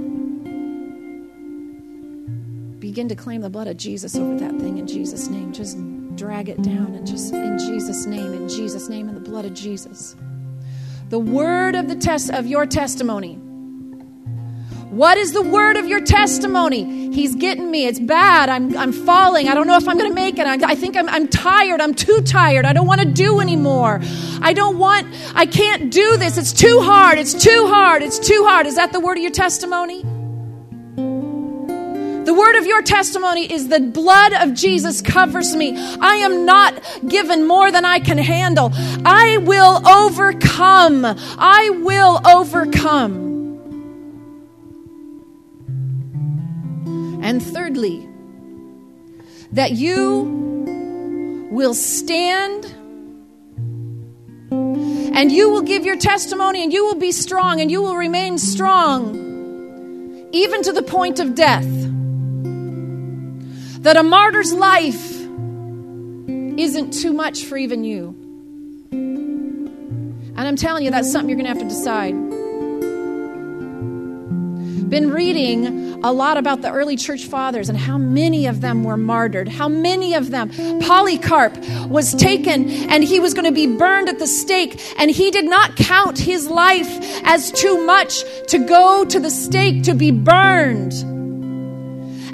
[2.79, 5.53] begin to claim the blood of Jesus over that thing in Jesus' name.
[5.53, 5.77] Just
[6.17, 9.53] drag it down and just in Jesus' name, in Jesus' name, in the blood of
[9.53, 10.13] Jesus.
[11.07, 13.39] The word of the test of your testimony
[14.95, 17.11] what is the word of your testimony?
[17.13, 17.85] He's getting me.
[17.85, 18.47] It's bad.
[18.47, 19.49] I'm, I'm falling.
[19.49, 20.47] I don't know if I'm going to make it.
[20.47, 21.81] I, I think I'm, I'm tired.
[21.81, 22.63] I'm too tired.
[22.63, 23.99] I don't want to do anymore.
[24.41, 26.37] I don't want, I can't do this.
[26.37, 27.17] It's too hard.
[27.17, 28.03] It's too hard.
[28.03, 28.67] It's too hard.
[28.67, 30.01] Is that the word of your testimony?
[32.23, 35.73] The word of your testimony is the blood of Jesus covers me.
[35.99, 38.71] I am not given more than I can handle.
[39.03, 41.03] I will overcome.
[41.05, 43.34] I will overcome.
[47.25, 48.07] And thirdly,
[49.53, 52.65] that you will stand
[54.51, 58.37] and you will give your testimony and you will be strong and you will remain
[58.37, 59.15] strong
[60.33, 61.65] even to the point of death.
[63.81, 65.11] That a martyr's life
[66.59, 68.09] isn't too much for even you.
[68.91, 72.13] And I'm telling you, that's something you're going to have to decide
[74.95, 78.95] been reading a lot about the early church fathers and how many of them were
[78.95, 79.49] martyred.
[79.49, 80.49] How many of them.
[80.79, 81.53] Polycarp
[81.89, 85.43] was taken and he was going to be burned at the stake, and he did
[85.43, 86.87] not count his life
[87.25, 91.14] as too much to go to the stake to be burned.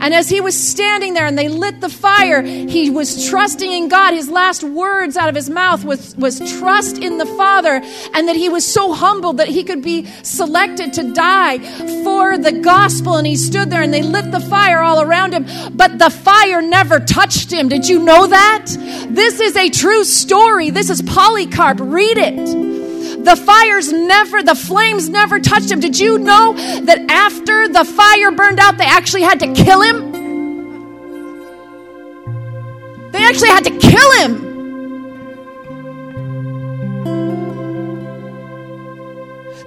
[0.02, 3.88] And as he was standing there and they lit the fire, he was trusting in
[3.88, 4.14] God.
[4.14, 7.82] His last words out of his mouth was, was trust in the Father,
[8.14, 11.60] and that he was so humbled that he could be selected to die
[12.04, 13.16] for the gospel.
[13.18, 15.46] And he stood there and they lit the fire all around him,
[15.76, 17.70] but the fire never touched him.
[17.70, 18.66] Did you know that?
[19.10, 20.72] This is a true story.
[20.72, 21.78] This is Polycarp.
[21.80, 22.81] Read it.
[23.24, 25.80] The fires never, the flames never touched him.
[25.80, 30.12] Did you know that after the fire burned out, they actually had to kill him?
[33.12, 34.48] They actually had to kill him.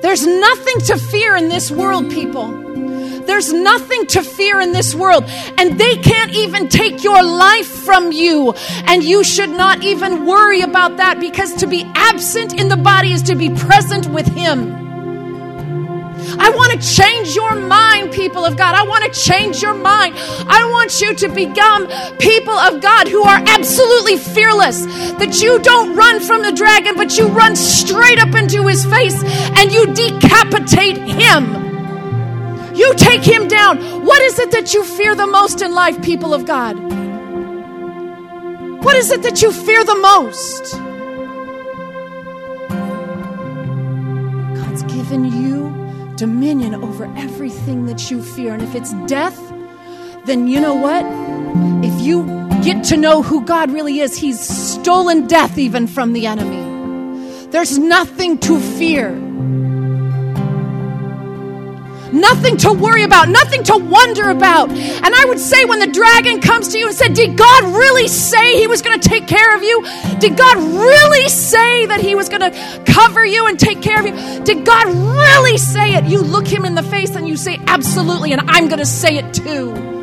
[0.00, 2.52] There's nothing to fear in this world, people.
[3.26, 5.24] There's nothing to fear in this world,
[5.58, 8.52] and they can't even take your life from you.
[8.86, 13.12] And you should not even worry about that because to be absent in the body
[13.12, 14.84] is to be present with Him.
[16.38, 18.74] I want to change your mind, people of God.
[18.74, 20.14] I want to change your mind.
[20.48, 21.86] I want you to become
[22.18, 24.86] people of God who are absolutely fearless.
[25.18, 29.22] That you don't run from the dragon, but you run straight up into his face
[29.24, 31.73] and you decapitate him.
[32.74, 34.04] You take him down.
[34.04, 36.74] What is it that you fear the most in life, people of God?
[38.84, 40.72] What is it that you fear the most?
[44.60, 48.52] God's given you dominion over everything that you fear.
[48.54, 49.38] And if it's death,
[50.24, 51.04] then you know what?
[51.84, 52.24] If you
[52.62, 57.46] get to know who God really is, He's stolen death even from the enemy.
[57.50, 59.23] There's nothing to fear.
[62.14, 64.70] Nothing to worry about, nothing to wonder about.
[64.70, 68.08] And I would say when the dragon comes to you and said, Did God really
[68.08, 69.82] say he was going to take care of you?
[70.20, 74.06] Did God really say that he was going to cover you and take care of
[74.06, 74.44] you?
[74.44, 76.04] Did God really say it?
[76.04, 79.16] You look him in the face and you say, Absolutely, and I'm going to say
[79.16, 79.93] it too.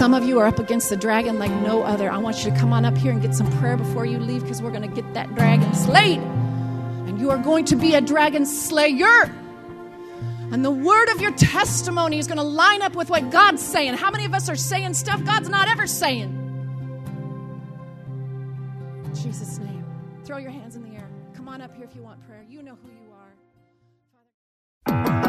[0.00, 2.10] Some of you are up against the dragon like no other.
[2.10, 4.40] I want you to come on up here and get some prayer before you leave
[4.40, 6.20] because we're going to get that dragon slayed.
[6.20, 9.30] And you are going to be a dragon slayer.
[10.52, 13.92] And the word of your testimony is going to line up with what God's saying.
[13.92, 16.30] How many of us are saying stuff God's not ever saying?
[19.04, 19.84] In Jesus' name.
[20.24, 21.10] Throw your hands in the air.
[21.34, 22.46] Come on up here if you want prayer.
[22.48, 22.96] You know who you
[25.12, 25.19] are.